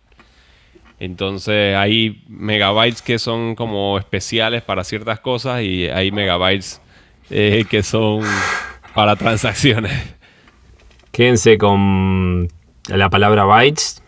Entonces 1.02 1.76
hay 1.76 2.24
megabytes 2.28 3.02
que 3.02 3.20
son 3.20 3.56
como 3.56 3.98
especiales 3.98 4.62
para 4.62 4.84
ciertas 4.84 5.20
cosas 5.20 5.62
y 5.62 5.88
hay 5.88 6.12
megabytes 6.12 6.82
eh, 7.30 7.66
que 7.70 7.84
son 7.84 8.22
para 8.94 9.16
transacciones. 9.16 10.16
Quédense 11.12 11.58
con 11.58 12.50
la 12.98 13.10
palabra 13.10 13.46
bytes 13.46 14.02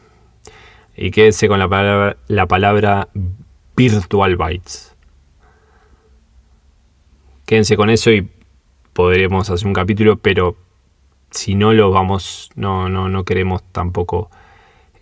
y 0.96 1.12
quédese 1.12 1.48
con 1.48 1.60
la 1.60 1.68
palabra, 1.68 2.18
la 2.28 2.48
palabra 2.48 3.08
virtual 3.76 4.36
bytes. 4.36 4.96
Quédense 7.46 7.76
con 7.76 7.90
eso 7.90 8.12
y 8.12 8.30
podremos 8.94 9.50
hacer 9.50 9.68
un 9.68 9.74
capítulo, 9.74 10.18
pero 10.18 10.56
si 11.32 11.56
no 11.56 11.74
lo 11.74 11.92
vamos, 11.92 12.50
no, 12.56 12.90
no, 12.90 13.10
no 13.10 13.24
queremos 13.24 13.64
tampoco 13.72 14.30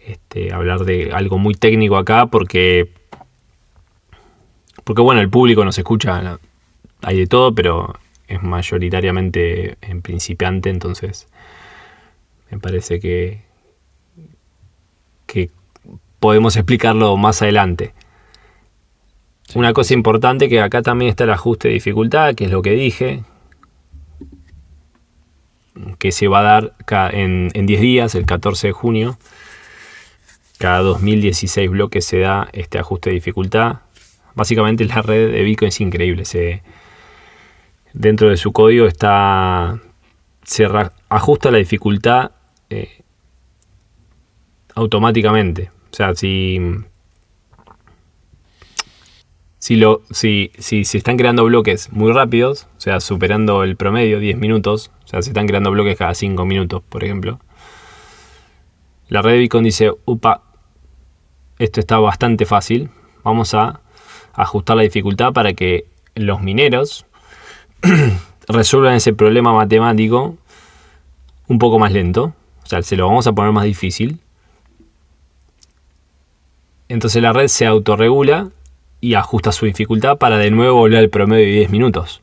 este, 0.06 0.54
hablar 0.54 0.86
de 0.86 1.12
algo 1.14 1.38
muy 1.38 1.56
técnico 1.56 1.98
acá 1.98 2.28
porque, 2.28 2.92
porque 4.84 5.02
bueno, 5.02 5.22
el 5.22 5.30
público 5.30 5.66
nos 5.66 5.78
escucha, 5.78 6.40
hay 7.02 7.18
de 7.18 7.28
todo, 7.28 7.54
pero 7.54 7.94
es 8.28 8.42
mayoritariamente 8.42 9.78
en 9.82 10.02
principiante, 10.02 10.70
entonces 10.70 11.28
me 12.52 12.60
parece 12.60 13.00
que, 13.00 13.42
que 15.32 15.52
podemos 16.20 16.56
explicarlo 16.56 17.16
más 17.16 17.42
adelante. 17.42 17.94
Una 19.56 19.74
cosa 19.74 19.94
importante 19.94 20.50
que 20.50 20.60
acá 20.60 20.82
también 20.82 21.10
está 21.10 21.24
el 21.24 21.32
ajuste 21.32 21.68
de 21.68 21.76
dificultad, 21.76 22.36
que 22.36 22.46
es 22.46 22.52
lo 22.52 22.62
que 22.62 22.72
dije, 22.72 23.24
que 25.98 26.12
se 26.12 26.28
va 26.28 26.40
a 26.40 26.44
dar 26.44 26.74
en, 27.14 27.50
10 27.54 27.82
días, 27.82 28.16
el 28.16 28.26
14 28.26 28.68
de 28.68 28.74
junio. 28.74 29.18
Cada 30.58 30.80
2016 30.80 31.70
bloques 31.70 32.06
se 32.06 32.20
da 32.20 32.50
este 32.52 32.80
ajuste 32.80 33.12
de 33.12 33.16
dificultad. 33.16 33.78
Básicamente 34.36 34.86
la 34.86 35.02
red 35.02 35.32
de 35.32 35.44
Bitcoin 35.44 35.70
es 35.70 35.80
increíble. 35.80 36.26
Se, 36.26 36.64
dentro 37.94 38.30
de 38.30 38.38
su 38.38 38.52
código 38.52 38.88
está 38.88 39.80
se 40.44 40.68
ajusta 41.10 41.52
la 41.52 41.60
dificultad 41.60 42.32
eh, 42.72 43.04
automáticamente. 44.80 45.72
O 45.92 45.96
sea, 45.96 46.16
si, 46.16 46.60
si, 49.58 49.76
lo, 49.76 50.02
si, 50.10 50.52
si 50.58 50.86
se 50.86 50.98
están 50.98 51.18
creando 51.18 51.44
bloques 51.44 51.92
muy 51.92 52.12
rápidos, 52.14 52.68
o 52.78 52.82
sea, 52.82 53.00
superando 53.02 53.64
el 53.64 53.76
promedio, 53.76 54.20
10 54.20 54.38
minutos, 54.38 54.92
o 55.04 55.08
sea, 55.08 55.22
se 55.22 55.32
están 55.32 55.48
creando 55.48 55.72
bloques 55.72 55.98
cada 55.98 56.14
5 56.14 56.46
minutos, 56.46 56.82
por 56.88 57.04
ejemplo, 57.04 57.40
la 59.10 59.22
red 59.22 59.34
de 59.34 59.40
Bitcoin 59.40 59.64
dice, 59.64 59.92
upa, 60.06 60.44
esto 61.58 61.80
está 61.80 61.98
bastante 61.98 62.46
fácil, 62.46 62.90
vamos 63.24 63.54
a 63.54 63.82
ajustar 64.34 64.78
la 64.78 64.84
dificultad 64.84 65.34
para 65.34 65.54
que 65.54 65.88
los 66.16 66.42
mineros 66.42 67.06
resuelvan 68.48 68.96
ese 68.96 69.14
problema 69.14 69.52
matemático 69.52 70.38
un 71.48 71.60
poco 71.60 71.80
más 71.80 71.92
lento. 71.92 72.34
O 72.64 72.68
sea, 72.70 72.84
se 72.84 72.96
lo 72.96 73.08
vamos 73.08 73.26
a 73.26 73.34
poner 73.34 73.52
más 73.52 73.64
difícil 73.66 74.20
entonces 76.90 77.22
la 77.22 77.34
red 77.34 77.48
se 77.48 77.66
autorregula 77.66 78.50
y 79.00 79.14
ajusta 79.14 79.52
su 79.52 79.66
dificultad 79.66 80.18
para 80.18 80.38
de 80.38 80.52
nuevo 80.52 80.80
volver 80.80 81.00
al 81.00 81.10
promedio 81.10 81.46
de 81.46 81.52
10 81.52 81.70
minutos. 81.70 82.22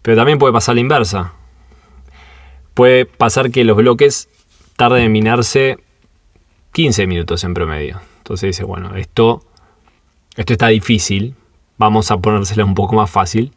Pero 0.00 0.16
también 0.16 0.38
puede 0.38 0.52
pasar 0.52 0.74
la 0.74 0.80
inversa. 0.80 1.34
Puede 2.74 3.04
pasar 3.06 3.50
que 3.50 3.64
los 3.64 3.76
bloques 3.76 4.28
tarden 4.76 5.04
en 5.04 5.12
minarse 5.12 5.78
15 6.72 7.06
minutos 7.06 7.44
en 7.44 7.54
promedio. 7.54 8.00
Entonces 8.18 8.48
dice, 8.48 8.64
bueno, 8.64 8.96
esto, 8.96 9.44
esto 10.36 10.54
está 10.54 10.68
difícil, 10.68 11.34
vamos 11.76 12.10
a 12.10 12.16
ponérsela 12.16 12.64
un 12.64 12.74
poco 12.74 12.96
más 12.96 13.10
fácil. 13.10 13.52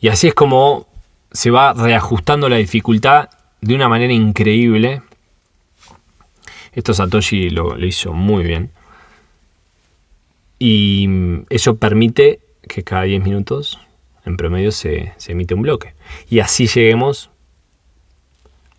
Y 0.00 0.08
así 0.08 0.28
es 0.28 0.34
como 0.34 0.86
se 1.32 1.50
va 1.50 1.72
reajustando 1.72 2.48
la 2.48 2.56
dificultad 2.56 3.30
de 3.60 3.74
una 3.74 3.88
manera 3.88 4.12
increíble 4.12 5.02
esto 6.74 6.94
Satoshi 6.94 7.50
lo, 7.50 7.78
hizo 7.84 8.12
muy 8.12 8.44
bien. 8.44 8.70
Y 10.58 11.08
eso 11.50 11.76
permite 11.76 12.40
que 12.62 12.82
cada 12.82 13.02
10 13.02 13.22
minutos, 13.22 13.78
en 14.24 14.36
promedio, 14.36 14.72
se, 14.72 15.12
emite 15.28 15.54
un 15.54 15.62
bloque. 15.62 15.94
Y 16.28 16.40
así 16.40 16.66
lleguemos 16.66 17.30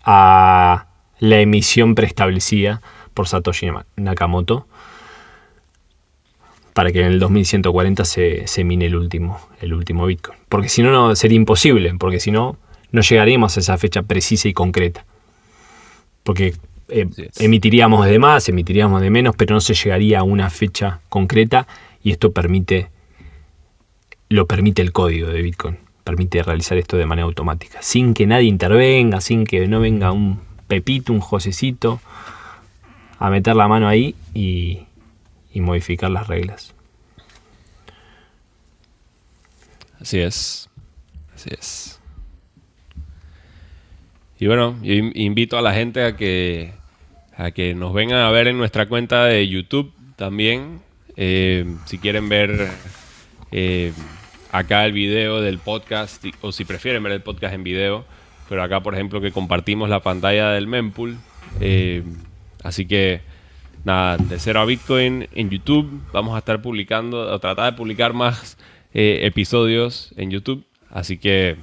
a 0.03 0.87
la 1.19 1.39
emisión 1.39 1.95
preestablecida 1.95 2.81
por 3.13 3.27
Satoshi 3.27 3.67
Nakamoto 3.95 4.67
para 6.73 6.91
que 6.91 6.99
en 6.99 7.07
el 7.07 7.19
2140 7.19 8.03
se, 8.03 8.47
se 8.47 8.63
mine 8.65 8.87
el 8.87 8.97
último, 8.97 9.39
el 9.61 9.73
último 9.73 10.05
Bitcoin. 10.05 10.37
Porque 10.49 10.67
si 10.67 10.83
no, 10.83 10.91
no 10.91 11.15
sería 11.15 11.37
imposible, 11.37 11.93
porque 11.97 12.19
si 12.19 12.31
no, 12.31 12.57
no 12.91 13.01
llegaríamos 13.01 13.55
a 13.55 13.61
esa 13.61 13.77
fecha 13.77 14.01
precisa 14.01 14.49
y 14.49 14.53
concreta. 14.53 15.05
Porque 16.23 16.55
eh, 16.87 17.07
emitiríamos 17.39 18.05
de 18.05 18.19
más, 18.19 18.47
emitiríamos 18.49 19.01
de 19.01 19.09
menos, 19.09 19.35
pero 19.35 19.55
no 19.55 19.61
se 19.61 19.73
llegaría 19.73 20.19
a 20.19 20.23
una 20.23 20.49
fecha 20.49 20.99
concreta 21.09 21.67
y 22.03 22.11
esto 22.11 22.31
permite, 22.31 22.89
lo 24.29 24.45
permite 24.45 24.81
el 24.81 24.91
código 24.91 25.29
de 25.29 25.41
Bitcoin, 25.41 25.79
permite 26.03 26.43
realizar 26.43 26.77
esto 26.77 26.97
de 26.97 27.05
manera 27.05 27.25
automática, 27.25 27.81
sin 27.81 28.13
que 28.13 28.27
nadie 28.27 28.47
intervenga, 28.47 29.21
sin 29.21 29.45
que 29.45 29.67
no 29.67 29.79
venga 29.79 30.11
un 30.11 30.41
Pepito, 30.67 31.13
un 31.13 31.19
Josecito 31.19 32.01
a 33.19 33.29
meter 33.29 33.55
la 33.55 33.67
mano 33.67 33.87
ahí 33.87 34.15
y, 34.33 34.79
y 35.53 35.61
modificar 35.61 36.11
las 36.11 36.27
reglas. 36.27 36.73
Así 39.99 40.19
es, 40.19 40.69
así 41.33 41.49
es. 41.57 41.99
Y 44.37 44.47
bueno, 44.47 44.77
yo 44.83 44.93
invito 44.93 45.57
a 45.57 45.61
la 45.61 45.73
gente 45.73 46.03
a 46.03 46.17
que, 46.17 46.73
a 47.37 47.51
que 47.51 47.73
nos 47.73 47.93
vengan 47.93 48.19
a 48.19 48.31
ver 48.31 48.47
en 48.47 48.57
nuestra 48.57 48.85
cuenta 48.87 49.25
de 49.25 49.47
YouTube 49.47 49.93
también. 50.17 50.81
Eh, 51.15 51.65
si 51.85 51.99
quieren 51.99 52.27
ver 52.27 52.69
eh, 53.51 53.93
acá 54.51 54.85
el 54.85 54.91
video 54.91 55.39
del 55.39 55.59
podcast, 55.59 56.23
o 56.41 56.51
si 56.51 56.65
prefieren 56.65 57.01
ver 57.03 57.13
el 57.13 57.21
podcast 57.21 57.53
en 57.53 57.63
video, 57.63 58.03
pero 58.49 58.61
acá 58.61 58.81
por 58.81 58.93
ejemplo 58.93 59.21
que 59.21 59.31
compartimos 59.31 59.89
la 59.89 60.01
pantalla 60.01 60.51
del 60.51 60.67
mempool. 60.67 61.17
Eh, 61.61 62.03
así 62.61 62.85
que 62.85 63.21
nada, 63.85 64.17
de 64.17 64.37
cero 64.37 64.59
a 64.59 64.65
Bitcoin 64.65 65.29
en 65.33 65.49
YouTube. 65.49 66.01
Vamos 66.11 66.35
a 66.35 66.39
estar 66.39 66.61
publicando, 66.61 67.21
o 67.21 67.39
tratar 67.39 67.71
de 67.71 67.77
publicar 67.77 68.11
más 68.11 68.57
episodios 68.93 70.13
en 70.17 70.31
YouTube. 70.31 70.65
Así 70.89 71.17
que 71.17 71.57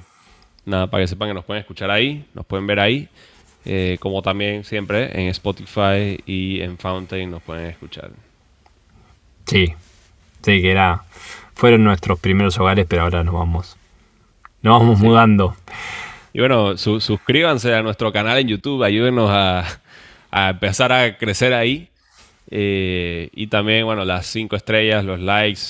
Nada, 0.65 0.87
para 0.87 1.03
que 1.03 1.07
sepan 1.07 1.29
que 1.29 1.33
nos 1.33 1.45
pueden 1.45 1.61
escuchar 1.61 1.91
ahí, 1.91 2.25
nos 2.33 2.45
pueden 2.45 2.67
ver 2.67 2.79
ahí. 2.79 3.09
Eh, 3.65 3.97
como 4.01 4.21
también 4.21 4.65
siempre 4.65 5.09
en 5.19 5.29
Spotify 5.29 6.19
y 6.25 6.59
en 6.61 6.77
Fountain 6.77 7.31
nos 7.31 7.41
pueden 7.41 7.67
escuchar. 7.67 8.11
Sí, 9.45 9.73
sí, 10.41 10.61
que 10.61 10.71
era. 10.71 11.03
Fueron 11.55 11.83
nuestros 11.83 12.19
primeros 12.19 12.57
hogares, 12.59 12.85
pero 12.89 13.03
ahora 13.03 13.23
nos 13.23 13.33
vamos. 13.33 13.77
Nos 14.61 14.79
vamos 14.79 14.99
mudando. 14.99 15.55
Y 16.33 16.39
bueno, 16.39 16.77
suscríbanse 16.77 17.73
a 17.75 17.83
nuestro 17.83 18.11
canal 18.11 18.39
en 18.39 18.47
YouTube, 18.47 18.83
ayúdenos 18.83 19.29
a, 19.31 19.65
empezar 20.49 20.91
a 20.91 21.17
crecer 21.17 21.53
ahí. 21.53 21.89
Eh, 22.49 23.29
y 23.33 23.47
también, 23.47 23.85
bueno, 23.85 24.03
las 24.03 24.25
cinco 24.25 24.55
estrellas, 24.55 25.05
los 25.05 25.19
likes, 25.19 25.61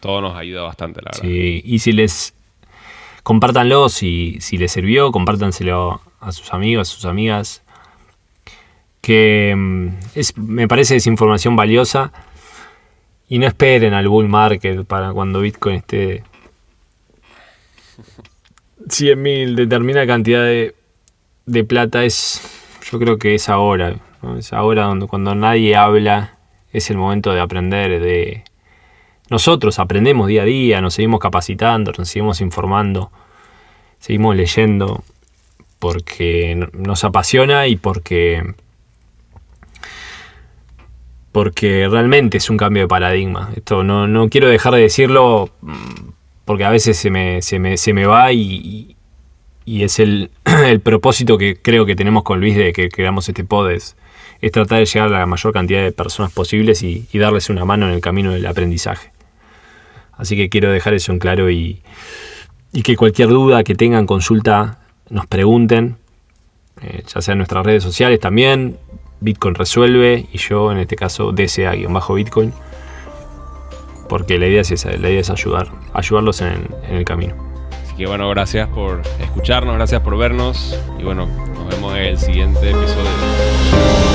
todo 0.00 0.20
nos 0.20 0.36
ayuda 0.36 0.62
bastante, 0.62 1.00
la 1.00 1.10
verdad. 1.12 1.22
Sí, 1.22 1.62
y 1.64 1.78
si 1.78 1.92
les 1.92 2.34
compártanlo 3.22 3.88
si, 3.88 4.38
si 4.40 4.56
les 4.58 4.72
sirvió, 4.72 5.12
compártanselo 5.12 6.00
a 6.20 6.32
sus 6.32 6.52
amigos, 6.52 6.90
a 6.90 6.94
sus 6.94 7.04
amigas. 7.04 7.62
Que 9.00 9.54
mm, 9.56 9.88
es, 10.14 10.36
me 10.36 10.68
parece 10.68 10.96
es 10.96 11.06
información 11.06 11.56
valiosa. 11.56 12.12
Y 13.28 13.38
no 13.38 13.46
esperen 13.46 13.94
al 13.94 14.08
bull 14.08 14.28
market 14.28 14.84
para 14.84 15.12
cuando 15.12 15.40
Bitcoin 15.40 15.76
esté 15.76 16.24
100.000, 18.86 19.54
determina 19.54 20.06
cantidad 20.06 20.42
de, 20.42 20.74
de, 21.46 21.64
plata. 21.64 22.04
Es, 22.04 22.42
yo 22.90 22.98
creo 22.98 23.18
que 23.18 23.36
es 23.36 23.48
ahora. 23.48 23.96
Es 24.36 24.52
ahora 24.52 24.84
donde 24.84 25.06
cuando 25.06 25.34
nadie 25.34 25.76
habla, 25.76 26.38
es 26.72 26.90
el 26.90 26.96
momento 26.96 27.32
de 27.32 27.40
aprender, 27.40 28.00
de, 28.00 28.44
nosotros 29.30 29.78
aprendemos 29.78 30.26
día 30.26 30.42
a 30.42 30.44
día, 30.44 30.80
nos 30.80 30.94
seguimos 30.94 31.20
capacitando, 31.20 31.92
nos 31.96 32.08
seguimos 32.08 32.40
informando, 32.40 33.12
seguimos 34.00 34.34
leyendo 34.34 35.04
porque 35.78 36.68
nos 36.72 37.04
apasiona 37.04 37.68
y 37.68 37.76
porque 37.76 38.54
porque 41.32 41.88
realmente 41.88 42.38
es 42.38 42.50
un 42.50 42.56
cambio 42.56 42.82
de 42.82 42.88
paradigma. 42.88 43.50
Esto 43.54 43.84
no, 43.84 44.28
quiero 44.28 44.48
dejar 44.48 44.74
de 44.74 44.80
decirlo 44.80 45.50
mm, 45.60 46.10
porque 46.44 46.64
a 46.64 46.70
veces 46.70 46.96
se 46.96 47.08
me, 47.10 47.40
se 47.40 47.58
me, 47.60 48.06
va 48.06 48.32
y, 48.32 48.96
es 49.64 50.00
el, 50.00 50.30
propósito 50.82 51.38
que 51.38 51.56
creo 51.56 51.86
que 51.86 51.94
tenemos 51.94 52.24
con 52.24 52.40
Luis 52.40 52.56
de 52.56 52.72
que 52.72 52.88
creamos 52.88 53.28
este 53.28 53.44
pod 53.44 53.70
es, 53.70 53.96
tratar 54.52 54.80
de 54.80 54.86
llegar 54.86 55.14
a 55.14 55.20
la 55.20 55.26
mayor 55.26 55.52
cantidad 55.52 55.84
de 55.84 55.92
personas 55.92 56.32
posibles 56.32 56.82
y 56.82 57.06
darles 57.14 57.48
una 57.48 57.64
mano 57.64 57.86
en 57.86 57.94
el 57.94 58.00
camino 58.00 58.32
del 58.32 58.46
aprendizaje. 58.46 59.09
Así 60.20 60.36
que 60.36 60.50
quiero 60.50 60.70
dejar 60.70 60.92
eso 60.92 61.12
en 61.12 61.18
claro 61.18 61.50
y, 61.50 61.82
que 62.84 62.94
cualquier 62.94 63.28
duda 63.28 63.64
que 63.64 63.74
tengan, 63.74 64.06
consulta, 64.06 64.78
nos 65.08 65.26
pregunten, 65.26 65.96
eh, 66.82 67.02
ya 67.06 67.22
sea 67.22 67.32
en 67.32 67.38
nuestras 67.38 67.64
redes 67.64 67.82
sociales 67.82 68.20
también, 68.20 68.76
Bitcoin 69.20 69.54
Resuelve 69.54 70.26
y 70.30 70.38
yo 70.38 70.70
en 70.72 70.78
este 70.78 70.94
caso 70.94 71.32
DCA-Bitcoin, 71.32 72.52
porque 74.10 74.38
la 74.38 74.46
idea 74.46 74.60
es 74.60 75.30
ayudar, 75.30 75.68
ayudarlos 75.94 76.42
en, 76.42 76.68
en 76.86 76.96
el 76.96 77.04
camino. 77.06 77.34
Así 77.82 77.96
que 77.96 78.06
bueno, 78.06 78.28
gracias 78.28 78.68
por 78.68 79.00
escucharnos, 79.20 79.74
gracias 79.76 80.02
por 80.02 80.18
vernos 80.18 80.78
y 80.98 81.02
bueno, 81.02 81.26
nos 81.54 81.66
vemos 81.66 81.96
en 81.96 82.04
el 82.04 82.18
siguiente 82.18 82.70
episodio. 82.70 84.09